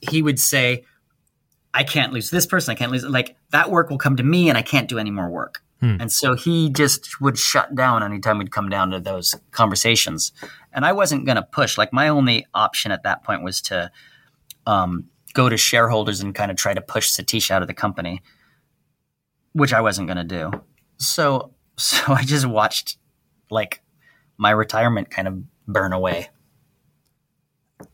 [0.00, 0.84] he would say,
[1.72, 2.72] I can't lose this person.
[2.72, 5.10] I can't lose like that work will come to me, and I can't do any
[5.10, 5.62] more work.
[5.80, 5.96] Hmm.
[6.00, 10.32] And so he just would shut down anytime we'd come down to those conversations.
[10.72, 11.78] And I wasn't going to push.
[11.78, 13.90] Like my only option at that point was to
[14.66, 18.20] um, go to shareholders and kind of try to push Satish out of the company,
[19.52, 20.50] which I wasn't going to do.
[20.98, 22.98] So so I just watched
[23.50, 23.82] like
[24.36, 26.30] my retirement kind of burn away.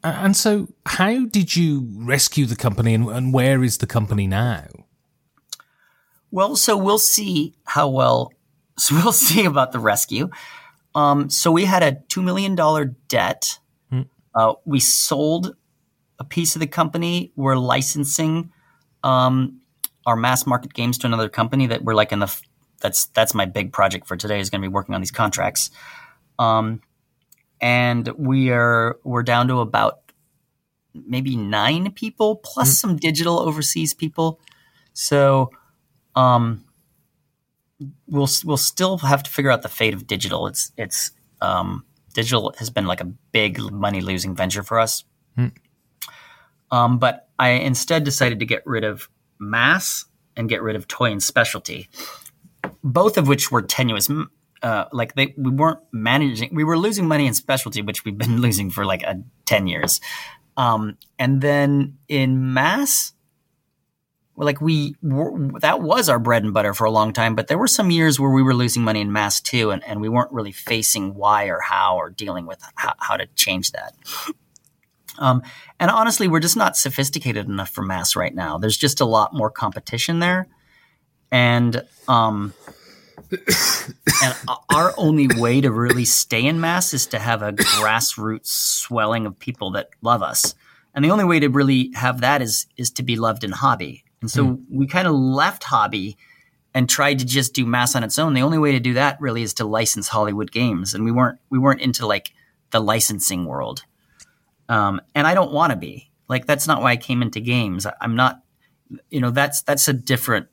[0.02, 4.66] And so, how did you rescue the company, and, and where is the company now?
[6.30, 8.32] Well, so we'll see how well.
[8.78, 10.28] So we'll see about the rescue.
[10.94, 13.58] Um, so we had a two million dollar debt.
[13.88, 14.02] Hmm.
[14.34, 15.56] Uh, we sold
[16.18, 17.32] a piece of the company.
[17.36, 18.52] We're licensing
[19.02, 19.62] um,
[20.04, 22.40] our mass market games to another company that we're like in the.
[22.80, 24.40] That's that's my big project for today.
[24.40, 25.70] Is going to be working on these contracts,
[26.38, 26.82] um,
[27.60, 30.00] and we are we're down to about
[30.94, 34.40] maybe nine people plus some digital overseas people.
[34.92, 35.50] So
[36.14, 36.64] um,
[38.06, 40.46] we'll we'll still have to figure out the fate of digital.
[40.46, 45.04] It's it's um, digital has been like a big money losing venture for us.
[45.36, 45.48] Hmm.
[46.70, 49.08] Um, but I instead decided to get rid of
[49.38, 50.06] mass
[50.36, 51.88] and get rid of toy and specialty,
[52.86, 54.08] both of which were tenuous.
[54.62, 56.54] Uh, like they, we weren't managing.
[56.54, 60.00] We were losing money in specialty, which we've been losing for like a ten years.
[60.56, 63.12] Um, and then in mass,
[64.36, 67.58] like we were, that was our bread and butter for a long time but there
[67.58, 70.32] were some years where we were losing money in mass too and, and we weren't
[70.32, 73.94] really facing why or how or dealing with how, how to change that
[75.18, 75.42] um,
[75.80, 79.32] and honestly we're just not sophisticated enough for mass right now there's just a lot
[79.32, 80.46] more competition there
[81.36, 82.54] and um,
[84.22, 84.34] and
[84.70, 89.38] our only way to really stay in mass is to have a grassroots swelling of
[89.38, 90.54] people that love us
[90.94, 94.04] and the only way to really have that is is to be loved in hobby
[94.22, 96.16] and so we kind of left hobby
[96.76, 98.34] and tried to just do mass on its own.
[98.34, 101.38] The only way to do that really is to license Hollywood games, and we weren't
[101.48, 102.32] we weren't into like
[102.70, 103.84] the licensing world.
[104.68, 107.86] Um, and I don't want to be like that's not why I came into games.
[107.86, 108.42] I, I'm not,
[109.08, 110.48] you know, that's that's a different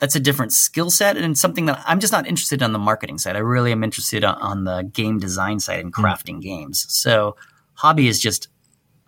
[0.00, 3.18] that's a different skill set and something that I'm just not interested on the marketing
[3.18, 3.36] side.
[3.36, 6.86] I really am interested on, the game design side and crafting games.
[6.88, 7.36] So
[7.74, 8.48] hobby is just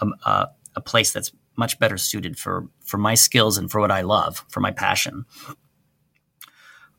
[0.00, 3.90] a, a, a place that's much better suited for for my skills and for what
[3.90, 5.24] I love, for my passion.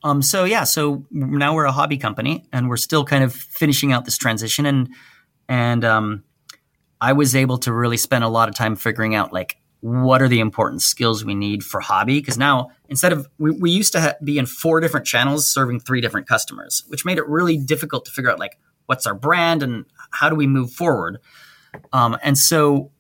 [0.04, 3.92] Um, so yeah, so now we're a hobby company, and we're still kind of finishing
[3.92, 4.90] out this transition, and
[5.48, 6.24] and um,
[7.00, 10.30] I was able to really spend a lot of time figuring out like what are
[10.30, 14.00] the important skills we need for hobby because now instead of we, we used to
[14.00, 18.06] ha- be in four different channels serving three different customers which made it really difficult
[18.06, 21.20] to figure out like what's our brand and how do we move forward
[21.92, 22.92] um, and so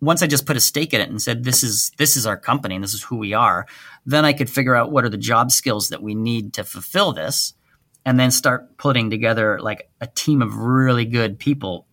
[0.00, 2.36] once I just put a stake in it and said this is this is our
[2.36, 3.66] company and this is who we are,
[4.04, 7.12] then I could figure out what are the job skills that we need to fulfill
[7.12, 7.54] this,
[8.04, 11.86] and then start putting together like a team of really good people.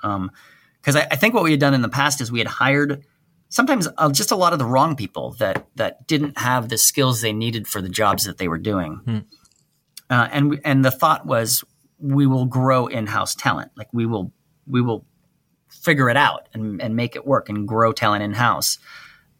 [0.00, 3.04] Because I, I think what we had done in the past is we had hired
[3.52, 7.20] sometimes uh, just a lot of the wrong people that that didn't have the skills
[7.20, 9.00] they needed for the jobs that they were doing.
[10.10, 11.62] Uh, and and the thought was
[11.98, 13.70] we will grow in-house talent.
[13.76, 14.32] Like we will
[14.66, 15.04] we will
[15.68, 18.78] figure it out and, and make it work and grow talent in house.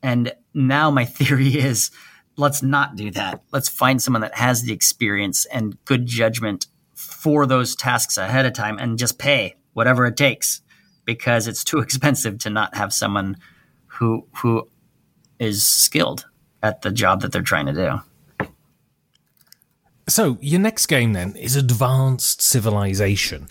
[0.02, 1.90] And now my theory is
[2.36, 3.42] let's not do that.
[3.50, 8.52] Let's find someone that has the experience and good judgment for those tasks ahead of
[8.52, 10.60] time and just pay whatever it takes
[11.06, 13.36] because it's too expensive to not have someone
[14.02, 14.68] who who
[15.38, 16.26] is skilled
[16.60, 18.48] at the job that they're trying to do.
[20.08, 23.46] So, your next game then is Advanced Civilization.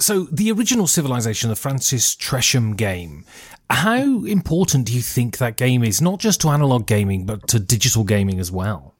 [0.00, 3.24] So, the original Civilization, the Francis Tresham game,
[3.70, 7.60] how important do you think that game is, not just to analog gaming, but to
[7.60, 8.96] digital gaming as well?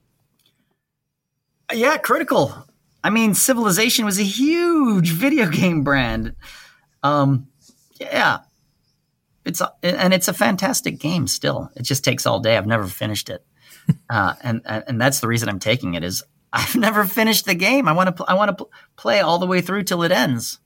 [1.73, 2.55] Yeah, critical.
[3.03, 6.37] I mean, Civilization was a huge video game brand.
[7.03, 7.49] Um,
[8.01, 8.39] yeah,
[9.45, 11.27] it's a, and it's a fantastic game.
[11.27, 12.57] Still, it just takes all day.
[12.57, 13.45] I've never finished it,
[14.11, 16.05] uh, and, and that's the reason I'm taking it.
[16.05, 16.23] Is
[16.53, 17.89] I've never finished the game.
[17.89, 20.13] I want to pl- I want to pl- play all the way through till it
[20.13, 20.59] ends.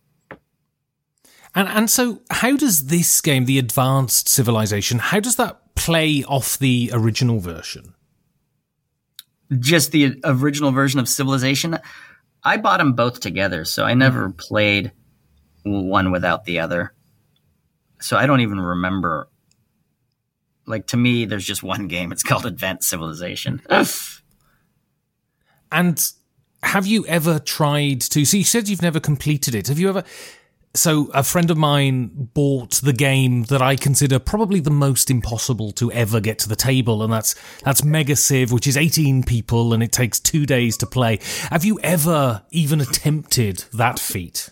[1.55, 6.59] And and so, how does this game, the Advanced Civilization, how does that play off
[6.59, 7.95] the original version?
[9.59, 11.79] Just the original version of Civilization.
[12.43, 14.93] I bought them both together, so I never played
[15.65, 16.93] one without the other.
[18.01, 19.29] So I don't even remember.
[20.67, 22.13] Like to me, there's just one game.
[22.13, 23.63] It's called Advanced Civilization.
[25.73, 26.01] And
[26.63, 28.25] have you ever tried to?
[28.25, 29.69] So you said you've never completed it.
[29.69, 30.05] Have you ever?
[30.75, 35.73] So a friend of mine bought the game that I consider probably the most impossible
[35.73, 39.73] to ever get to the table, and that's that's Mega Civ, which is 18 people
[39.73, 41.19] and it takes two days to play.
[41.51, 44.51] Have you ever even attempted that feat?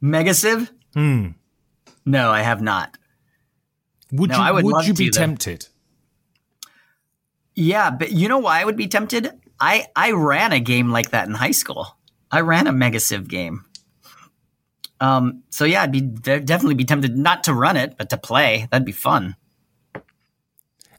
[0.00, 0.72] Mega Civ?
[0.94, 1.28] Hmm.
[2.06, 2.96] No, I have not.
[4.12, 5.66] Would No, you would would you be to, tempted?
[7.54, 9.30] Yeah, but you know why I would be tempted?
[9.58, 11.96] I I ran a game like that in high school.
[12.30, 13.64] I ran a Mega Civ game.
[15.00, 18.16] Um, so yeah, I'd be de- definitely be tempted not to run it, but to
[18.16, 18.68] play.
[18.70, 19.36] That'd be fun.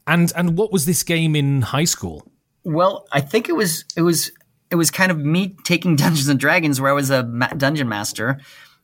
[0.06, 2.30] And and what was this game in high school?
[2.64, 4.32] Well, I think it was it was
[4.70, 7.88] it was kind of me taking Dungeons and Dragons, where I was a ma- dungeon
[7.88, 8.40] master.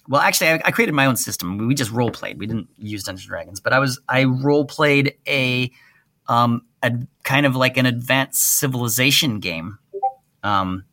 [0.08, 1.56] Well, actually, I, I created my own system.
[1.66, 2.38] We just role played.
[2.38, 5.70] We didn't use Dungeons and Dragons, but I was I role played a
[6.28, 6.92] um a
[7.22, 9.78] kind of like an advanced civilization game,
[10.42, 10.84] um,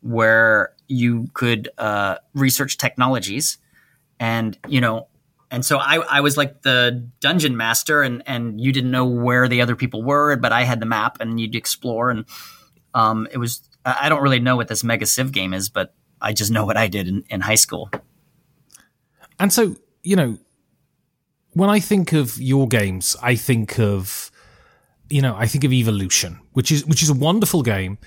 [0.00, 3.58] where you could uh, research technologies,
[4.20, 5.08] and you know,
[5.50, 9.48] and so I I was like the dungeon master, and and you didn't know where
[9.48, 12.24] the other people were, but I had the map, and you'd explore, and
[12.94, 16.32] um, it was I don't really know what this Mega Civ game is, but I
[16.32, 17.90] just know what I did in, in high school.
[19.38, 20.38] And so, you know,
[21.52, 24.30] when I think of your games, I think of
[25.08, 27.98] you know, I think of Evolution, which is which is a wonderful game,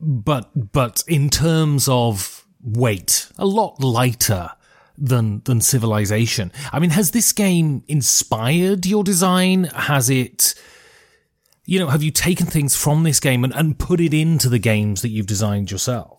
[0.00, 4.50] but but in terms of weight, a lot lighter
[4.96, 6.52] than than Civilization.
[6.72, 9.64] I mean, has this game inspired your design?
[9.64, 10.54] Has it
[11.64, 14.58] you know, have you taken things from this game and, and put it into the
[14.58, 16.17] games that you've designed yourself?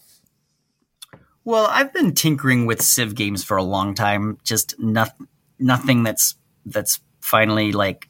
[1.50, 4.38] Well, I've been tinkering with Civ games for a long time.
[4.43, 5.20] Just noth-
[5.58, 8.08] nothing that's that's finally like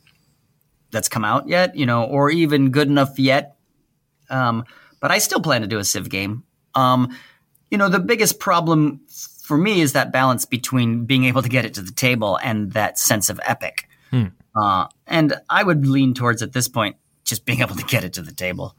[0.92, 3.56] that's come out yet, you know, or even good enough yet.
[4.30, 4.66] Um,
[5.00, 6.44] but I still plan to do a Civ game.
[6.76, 7.18] Um,
[7.72, 9.00] you know, the biggest problem
[9.42, 12.74] for me is that balance between being able to get it to the table and
[12.74, 13.88] that sense of epic.
[14.10, 14.26] Hmm.
[14.54, 18.12] Uh, and I would lean towards at this point just being able to get it
[18.16, 18.76] to the table.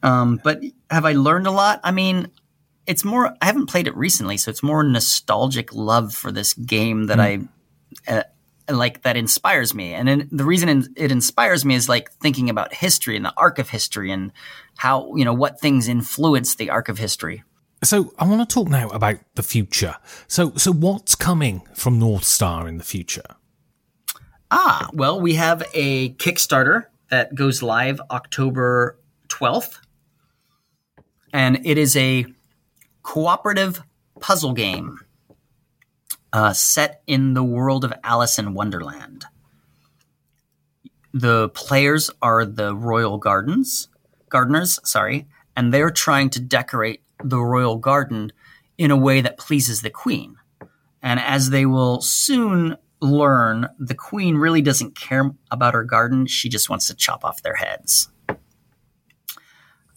[0.00, 1.80] Um, but have I learned a lot?
[1.82, 2.30] I mean,
[2.86, 3.34] it's more.
[3.40, 7.40] I haven't played it recently, so it's more nostalgic love for this game that I
[8.06, 8.22] uh,
[8.68, 9.02] like.
[9.02, 13.16] That inspires me, and then the reason it inspires me is like thinking about history
[13.16, 14.32] and the arc of history and
[14.76, 17.42] how you know what things influence the arc of history.
[17.82, 19.96] So I want to talk now about the future.
[20.28, 23.36] So so what's coming from North Star in the future?
[24.50, 29.78] Ah, well, we have a Kickstarter that goes live October 12th.
[31.32, 32.26] And it is a
[33.04, 33.84] cooperative
[34.18, 34.98] puzzle game
[36.32, 39.26] uh, set in the world of Alice in Wonderland.
[41.12, 43.88] The players are the royal gardens,
[44.28, 48.32] gardeners, sorry, and they're trying to decorate the royal garden
[48.76, 50.34] in a way that pleases the queen.
[51.00, 56.26] And as they will soon learn, the queen really doesn't care about her garden.
[56.26, 58.08] She just wants to chop off their heads.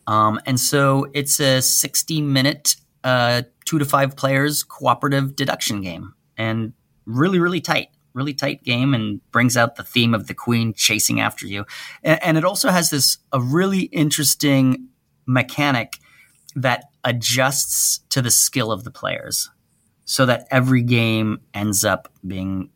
[0.06, 2.76] Um, and so it's a 60 minute,
[3.08, 6.14] uh, two to five players cooperative deduction game.
[6.38, 6.74] And
[7.06, 11.22] really, really tight, really tight game and brings out the theme of the queen chasing
[11.22, 11.66] after you.
[12.04, 14.90] And, and it also has this, a really interesting
[15.26, 16.00] mechanic
[16.54, 19.50] that adjusts to the skill of the players
[20.04, 22.72] so that every game ends up being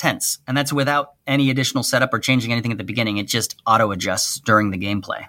[0.00, 0.40] tense.
[0.48, 3.18] And that's without any additional setup or changing anything at the beginning.
[3.18, 5.26] It just auto adjusts during the gameplay.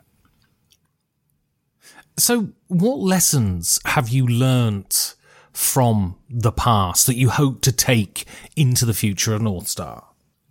[2.20, 5.15] So what lessons have you learnt
[5.53, 10.03] from the past that you hope to take into the future of North Star?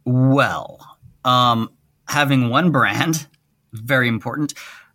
[0.05, 1.71] Well, um,
[2.09, 3.27] having one brand,
[3.73, 4.55] very important.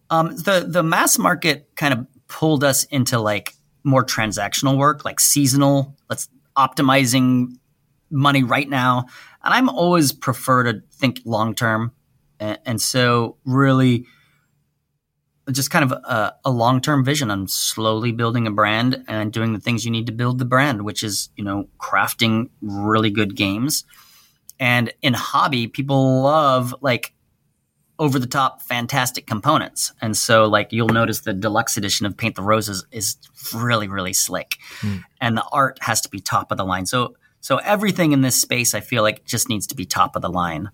[0.10, 3.54] Um, the the mass market kind of pulled us into like
[3.84, 5.98] more transactional work, like seasonal.
[6.10, 7.58] Let's optimizing
[8.10, 9.06] money right now,
[9.44, 11.92] and I'm always prefer to think long term,
[12.40, 14.06] and, and so really
[15.52, 19.54] just kind of a, a long term vision on slowly building a brand and doing
[19.54, 23.36] the things you need to build the brand, which is you know crafting really good
[23.36, 23.84] games.
[24.60, 27.14] And in hobby, people love like
[28.02, 29.94] over the top, fantastic components.
[30.02, 33.18] And so, like, you'll notice the deluxe edition of Paint the Roses is
[33.54, 34.98] really, really slick, hmm.
[35.22, 36.88] and the art has to be top of the line.
[36.88, 40.24] So, so everything in this space, I feel like, just needs to be top of
[40.24, 40.72] the line.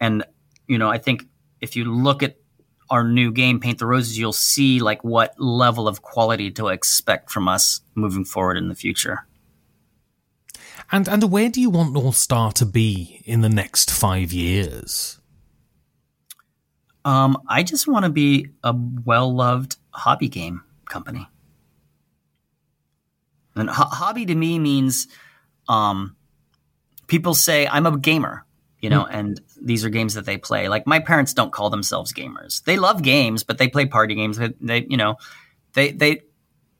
[0.00, 0.24] And
[0.66, 1.26] you know, I think
[1.60, 2.37] if you look at
[2.90, 7.30] our new game, Paint the Roses, you'll see like what level of quality to expect
[7.30, 9.26] from us moving forward in the future.
[10.90, 15.20] And and where do you want North Star to be in the next five years?
[17.04, 18.74] Um, I just want to be a
[19.04, 21.28] well loved hobby game company.
[23.54, 25.08] And ho- hobby to me means
[25.68, 26.16] um,
[27.06, 28.44] people say I'm a gamer,
[28.80, 30.68] you know, and these are games that they play.
[30.68, 32.62] Like my parents don't call themselves gamers.
[32.64, 34.38] They love games, but they play party games.
[34.60, 35.16] They, you know,
[35.74, 36.22] they they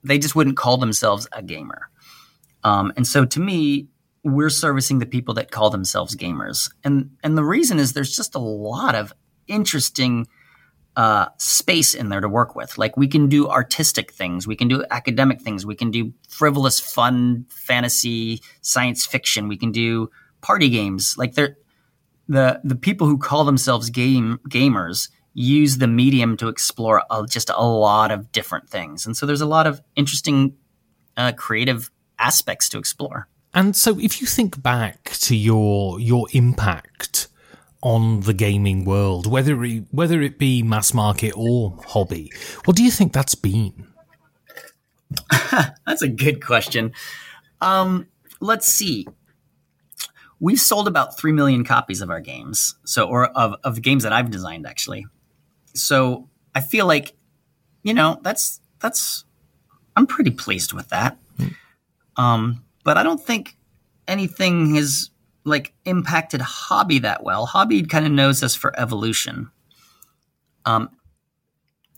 [0.03, 1.89] they just wouldn't call themselves a gamer.
[2.63, 3.87] Um, and so to me,
[4.23, 6.71] we're servicing the people that call themselves gamers.
[6.83, 9.13] And and the reason is there's just a lot of
[9.47, 10.27] interesting
[10.95, 12.77] uh, space in there to work with.
[12.77, 16.79] Like we can do artistic things, we can do academic things, we can do frivolous,
[16.79, 19.47] fun, fantasy, science fiction.
[19.47, 20.09] We can do
[20.41, 21.15] party games.
[21.17, 21.57] Like they're
[22.29, 27.49] the the people who call themselves game gamers use the medium to explore a, just
[27.49, 30.55] a lot of different things, and so there's a lot of interesting,
[31.17, 33.27] uh, creative aspects to explore.
[33.53, 37.27] And so, if you think back to your your impact
[37.81, 42.31] on the gaming world, whether it, whether it be mass market or hobby,
[42.65, 43.87] what do you think that's been?
[45.85, 46.91] that's a good question.
[47.61, 48.07] Um,
[48.39, 49.07] let's see.
[50.39, 54.13] We've sold about three million copies of our games, so or of of games that
[54.13, 55.05] I've designed actually.
[55.73, 57.13] So I feel like,
[57.83, 59.25] you know, that's that's
[59.95, 61.17] I'm pretty pleased with that.
[62.15, 63.57] Um, but I don't think
[64.07, 65.11] anything has
[65.43, 67.45] like impacted hobby that well.
[67.45, 69.51] Hobby kind of knows us for evolution.
[70.65, 70.89] Um,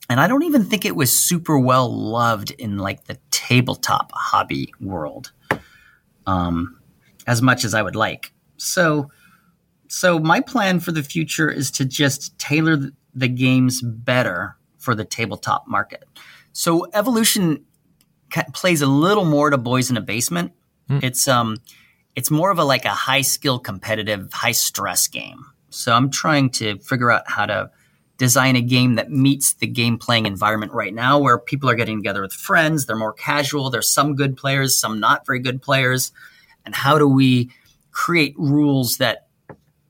[0.10, 4.74] and I don't even think it was super well loved in like the tabletop hobby
[4.80, 5.32] world,
[6.26, 6.81] um,
[7.32, 8.34] as much as I would like.
[8.58, 9.10] So,
[9.88, 15.06] so my plan for the future is to just tailor the games better for the
[15.06, 16.04] tabletop market.
[16.52, 17.64] So evolution
[18.54, 20.52] plays a little more to boys in a basement.
[20.90, 21.04] Mm.
[21.06, 21.56] It's um,
[22.18, 25.46] it's more of a like a high skill competitive, high stress game.
[25.70, 27.72] So I'm trying to figure out how to
[28.18, 32.00] design a game that meets the game playing environment right now where people are getting
[32.00, 36.12] together with friends, they're more casual, there's some good players, some not very good players.
[36.66, 37.52] And how do we
[37.92, 39.28] create rules that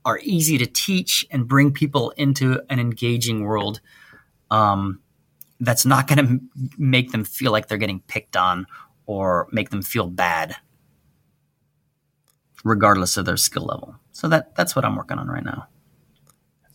[0.03, 3.81] are easy to teach and bring people into an engaging world
[4.49, 4.99] um,
[5.59, 6.39] that's not going to
[6.77, 8.65] make them feel like they're getting picked on
[9.05, 10.55] or make them feel bad
[12.63, 13.95] regardless of their skill level.
[14.11, 15.67] So that that's what I'm working on right now.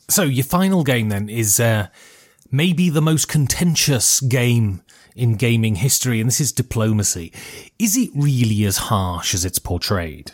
[0.09, 1.89] So your final game then is uh,
[2.51, 4.83] maybe the most contentious game
[5.17, 7.33] in gaming history, and this is diplomacy.
[7.79, 10.33] Is it really as harsh as it's portrayed?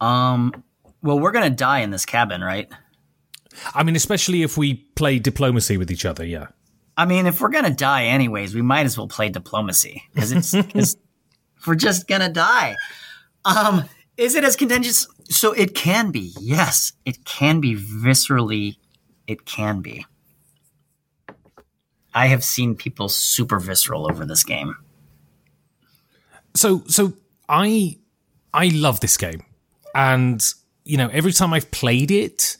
[0.00, 0.62] Um.
[1.02, 2.68] Well, we're gonna die in this cabin, right?
[3.74, 6.24] I mean, especially if we play diplomacy with each other.
[6.24, 6.48] Yeah.
[6.96, 10.96] I mean, if we're gonna die anyways, we might as well play diplomacy because it's
[11.66, 12.76] we're just gonna die.
[13.44, 13.84] Um,
[14.16, 15.06] is it as contentious?
[15.30, 16.34] So it can be.
[16.38, 18.76] Yes, it can be viscerally.
[19.26, 20.04] It can be.
[22.14, 24.76] I have seen people super visceral over this game.
[26.54, 27.12] So, so
[27.48, 27.98] I,
[28.52, 29.44] I love this game,
[29.94, 30.42] and
[30.84, 32.56] you know, every time I've played it,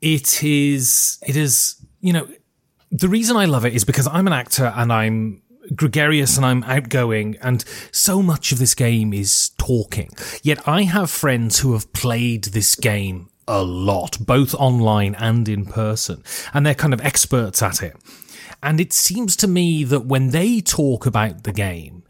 [0.00, 2.28] it is, it is, you know,
[2.90, 5.42] the reason I love it is because I'm an actor and I'm
[5.74, 10.10] gregarious and I'm outgoing, and so much of this game is talking.
[10.42, 15.66] Yet I have friends who have played this game a lot, both online and in
[15.66, 16.22] person,
[16.54, 17.96] and they're kind of experts at it.
[18.62, 22.02] And it seems to me that when they talk about the game,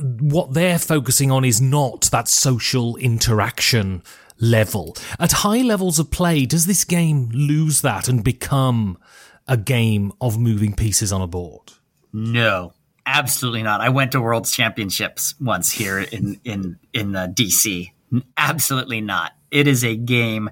[0.00, 4.02] what they're focusing on is not that social interaction
[4.40, 4.96] level.
[5.18, 8.98] At high levels of play, does this game lose that and become
[9.46, 11.72] a game of moving pieces on a board?
[12.12, 12.74] No,
[13.06, 13.80] absolutely not.
[13.80, 17.92] I went to World Championships once here in in in uh, DC.
[18.36, 19.32] Absolutely not.
[19.50, 20.50] It is a game.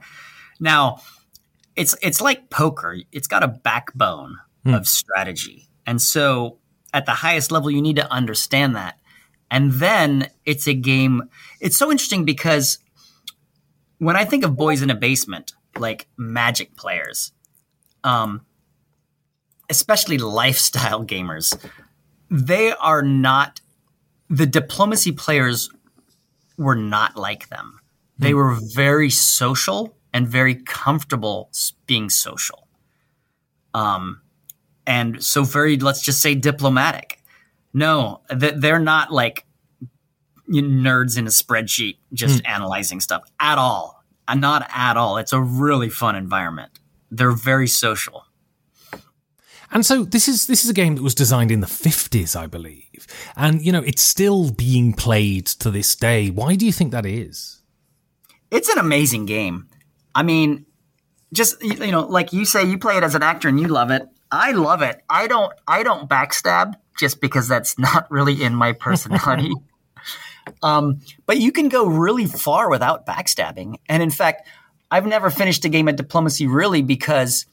[0.58, 1.02] Now,
[1.76, 2.96] it's it's like poker.
[3.12, 4.74] It's got a backbone hmm.
[4.74, 6.58] of strategy, and so
[6.92, 8.98] at the highest level, you need to understand that.
[9.50, 11.28] And then it's a game.
[11.60, 12.78] It's so interesting because
[13.98, 17.32] when I think of boys in a basement, like Magic players,
[18.02, 18.44] um,
[19.68, 21.56] especially lifestyle gamers,
[22.30, 23.60] they are not
[24.28, 25.70] the diplomacy players
[26.56, 27.78] were not like them.
[28.18, 28.38] They hmm.
[28.38, 31.50] were very social and very comfortable
[31.86, 32.66] being social.
[33.74, 34.22] Um,
[34.86, 37.20] and so very, let's just say diplomatic.
[37.74, 39.44] No, they're not like
[40.48, 42.48] nerds in a spreadsheet just mm.
[42.48, 44.02] analyzing stuff at all.
[44.34, 45.18] Not at all.
[45.18, 46.80] It's a really fun environment.
[47.10, 48.24] They're very social.
[49.70, 52.46] And so this is this is a game that was designed in the 50s, I
[52.46, 53.06] believe.
[53.36, 56.30] And you know, it's still being played to this day.
[56.30, 57.60] Why do you think that is?
[58.50, 59.68] It's an amazing game.
[60.16, 60.64] I mean,
[61.32, 63.90] just you know, like you say you play it as an actor and you love
[63.90, 64.02] it.
[64.32, 65.02] I love it.
[65.10, 69.52] I don't I don't backstab just because that's not really in my personality.
[70.62, 73.76] um, but you can go really far without backstabbing.
[73.88, 74.48] And in fact,
[74.90, 77.44] I've never finished a game of diplomacy really because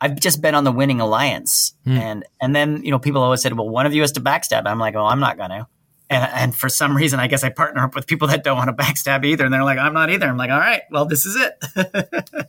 [0.00, 1.74] I've just been on the winning alliance.
[1.84, 1.98] Hmm.
[1.98, 4.62] And and then, you know, people always said, Well, one of you has to backstab.
[4.64, 5.68] I'm like, well, I'm not gonna.
[6.08, 8.68] And, and for some reason, I guess I partner up with people that don't want
[8.68, 9.44] to backstab either.
[9.44, 10.26] And they're like, I'm not either.
[10.26, 12.48] I'm like, all right, well, this is it.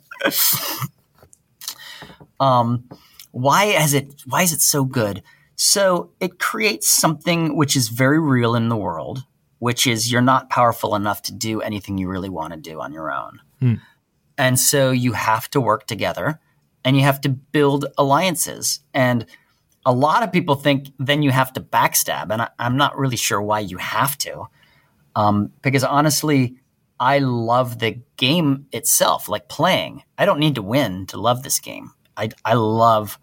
[2.40, 2.88] um,
[3.32, 5.22] why is it why is it so good?
[5.56, 9.24] So it creates something which is very real in the world,
[9.58, 12.92] which is you're not powerful enough to do anything you really want to do on
[12.92, 13.40] your own.
[13.58, 13.74] Hmm.
[14.36, 16.38] And so you have to work together
[16.84, 18.80] and you have to build alliances.
[18.94, 19.26] And
[19.84, 22.30] a lot of people think then you have to backstab.
[22.30, 24.46] And I, I'm not really sure why you have to.
[25.14, 26.56] Um, because honestly,
[27.00, 30.02] I love the game itself, like playing.
[30.16, 31.92] I don't need to win to love this game.
[32.16, 33.18] I, I love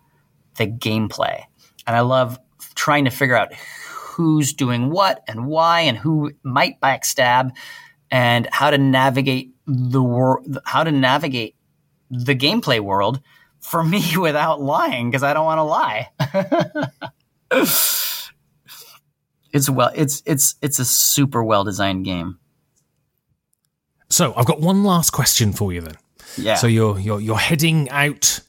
[0.57, 1.43] the gameplay.
[1.85, 2.39] And I love
[2.75, 7.51] trying to figure out who's doing what and why and who might backstab
[8.09, 11.55] and how to navigate the world, how to navigate
[12.09, 13.19] the gameplay world
[13.65, 16.09] for me without lying because I don't want to lie.
[19.53, 22.39] it's well, it's it's it's a super well designed game.
[24.09, 25.95] So I've got one last question for you then.
[26.37, 26.55] Yeah.
[26.55, 28.41] So you're you're you're heading out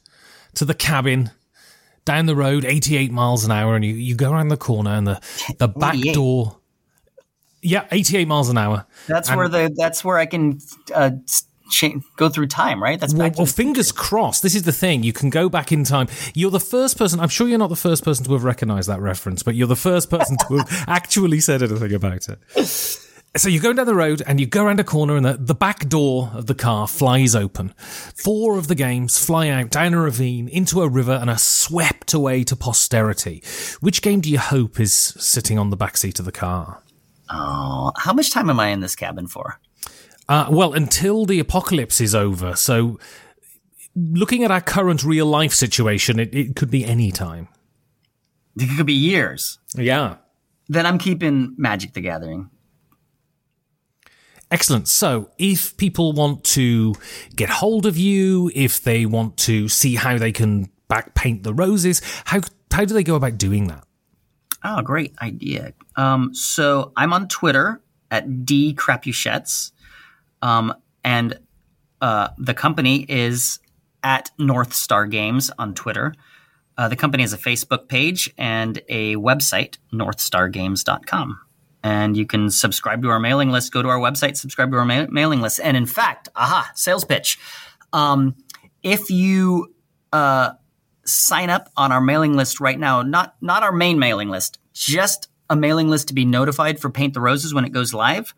[0.55, 1.31] to the cabin
[2.05, 5.05] down the road, 88 miles an hour, and you, you go around the corner and
[5.07, 5.21] the
[5.59, 6.13] the back 88.
[6.15, 6.57] door.
[7.61, 8.85] Yeah, 88 miles an hour.
[9.07, 10.59] That's And- where the that's where I can
[10.93, 11.11] uh,
[11.69, 12.99] cha- go through time, right?
[12.99, 14.43] That's Well, well, fingers crossed.
[14.43, 15.03] This is the thing.
[15.03, 16.07] You can go back in time.
[16.33, 17.19] You're the first person.
[17.19, 19.75] I'm sure you're not the first person to have recognized that reference, but you're the
[19.75, 22.39] first person to have actually said anything about it.
[23.35, 25.53] So you're going down the road and you go around a corner and the, the
[25.53, 27.69] back door of the car flies open.
[27.77, 32.13] Four of the games fly out down a ravine into a river and are swept
[32.15, 33.43] away to posterity.
[33.79, 36.81] Which game do you hope is sitting on the back seat of the car?
[37.29, 39.59] Oh, how much time am I in this cabin for?
[40.29, 42.55] Uh, well, until the apocalypse is over.
[42.55, 42.99] So,
[43.95, 47.47] looking at our current real life situation, it, it could be any time.
[48.57, 49.59] It could be years.
[49.75, 50.17] Yeah.
[50.67, 52.49] Then I'm keeping Magic the Gathering.
[54.51, 54.87] Excellent.
[54.87, 56.95] So, if people want to
[57.35, 61.53] get hold of you, if they want to see how they can back paint the
[61.53, 62.41] roses, how
[62.71, 63.83] how do they go about doing that?
[64.63, 65.73] Oh, great idea.
[65.95, 67.81] Um, so I'm on Twitter
[68.11, 69.71] at D Crapuchettes.
[70.41, 70.73] Um,
[71.03, 71.39] and
[72.01, 73.59] uh, the company is
[74.03, 76.13] at North Star Games on Twitter.
[76.77, 81.39] Uh, the company has a Facebook page and a website, northstargames.com.
[81.83, 83.71] And you can subscribe to our mailing list.
[83.71, 85.59] Go to our website, subscribe to our ma- mailing list.
[85.63, 87.39] And in fact, aha, sales pitch.
[87.93, 88.35] Um,
[88.83, 89.73] if you
[90.11, 90.51] uh,
[91.05, 95.29] sign up on our mailing list right now, not not our main mailing list, just
[95.49, 98.33] a mailing list to be notified for Paint the Roses when it goes live.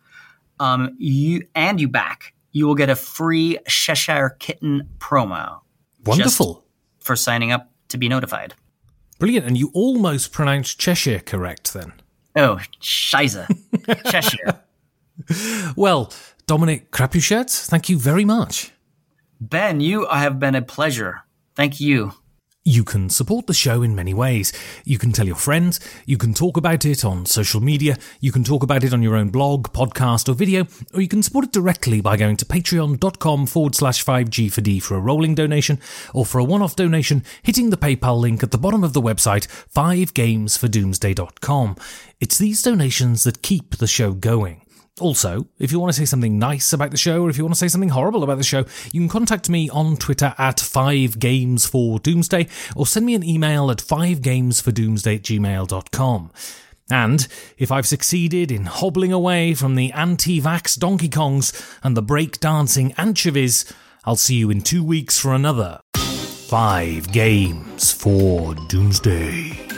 [0.60, 5.60] Um, you and you back, you will get a free Cheshire Kitten promo.
[6.04, 6.64] Wonderful.
[7.00, 8.54] for signing up to be notified.
[9.18, 9.46] Brilliant.
[9.46, 11.92] And you almost pronounced Cheshire correct then.
[12.36, 13.46] Oh, Shiza.
[14.10, 14.60] Cheshire.
[15.76, 16.12] Well,
[16.46, 18.72] Dominic Crapuchettes, thank you very much.
[19.40, 21.22] Ben, you have been a pleasure.
[21.54, 22.12] Thank you.
[22.62, 24.52] You can support the show in many ways.
[24.84, 28.44] You can tell your friends, you can talk about it on social media, you can
[28.44, 31.52] talk about it on your own blog, podcast, or video, or you can support it
[31.52, 35.80] directly by going to patreon.com forward slash 5G for D for a rolling donation,
[36.12, 39.00] or for a one off donation, hitting the PayPal link at the bottom of the
[39.00, 41.76] website, 5gamesfordoomsday.com.
[42.20, 44.66] It's these donations that keep the show going.
[45.00, 47.54] Also, if you want to say something nice about the show, or if you want
[47.54, 51.68] to say something horrible about the show, you can contact me on Twitter at 5games
[51.68, 52.46] for doomsday
[52.76, 56.30] or send me an email at 5gamesfordoomsday at gmail.com.
[56.90, 62.94] And if I've succeeded in hobbling away from the anti-vax Donkey Kongs and the break-dancing
[62.98, 63.72] anchovies,
[64.04, 69.69] I'll see you in two weeks for another 5 Games for Doomsday.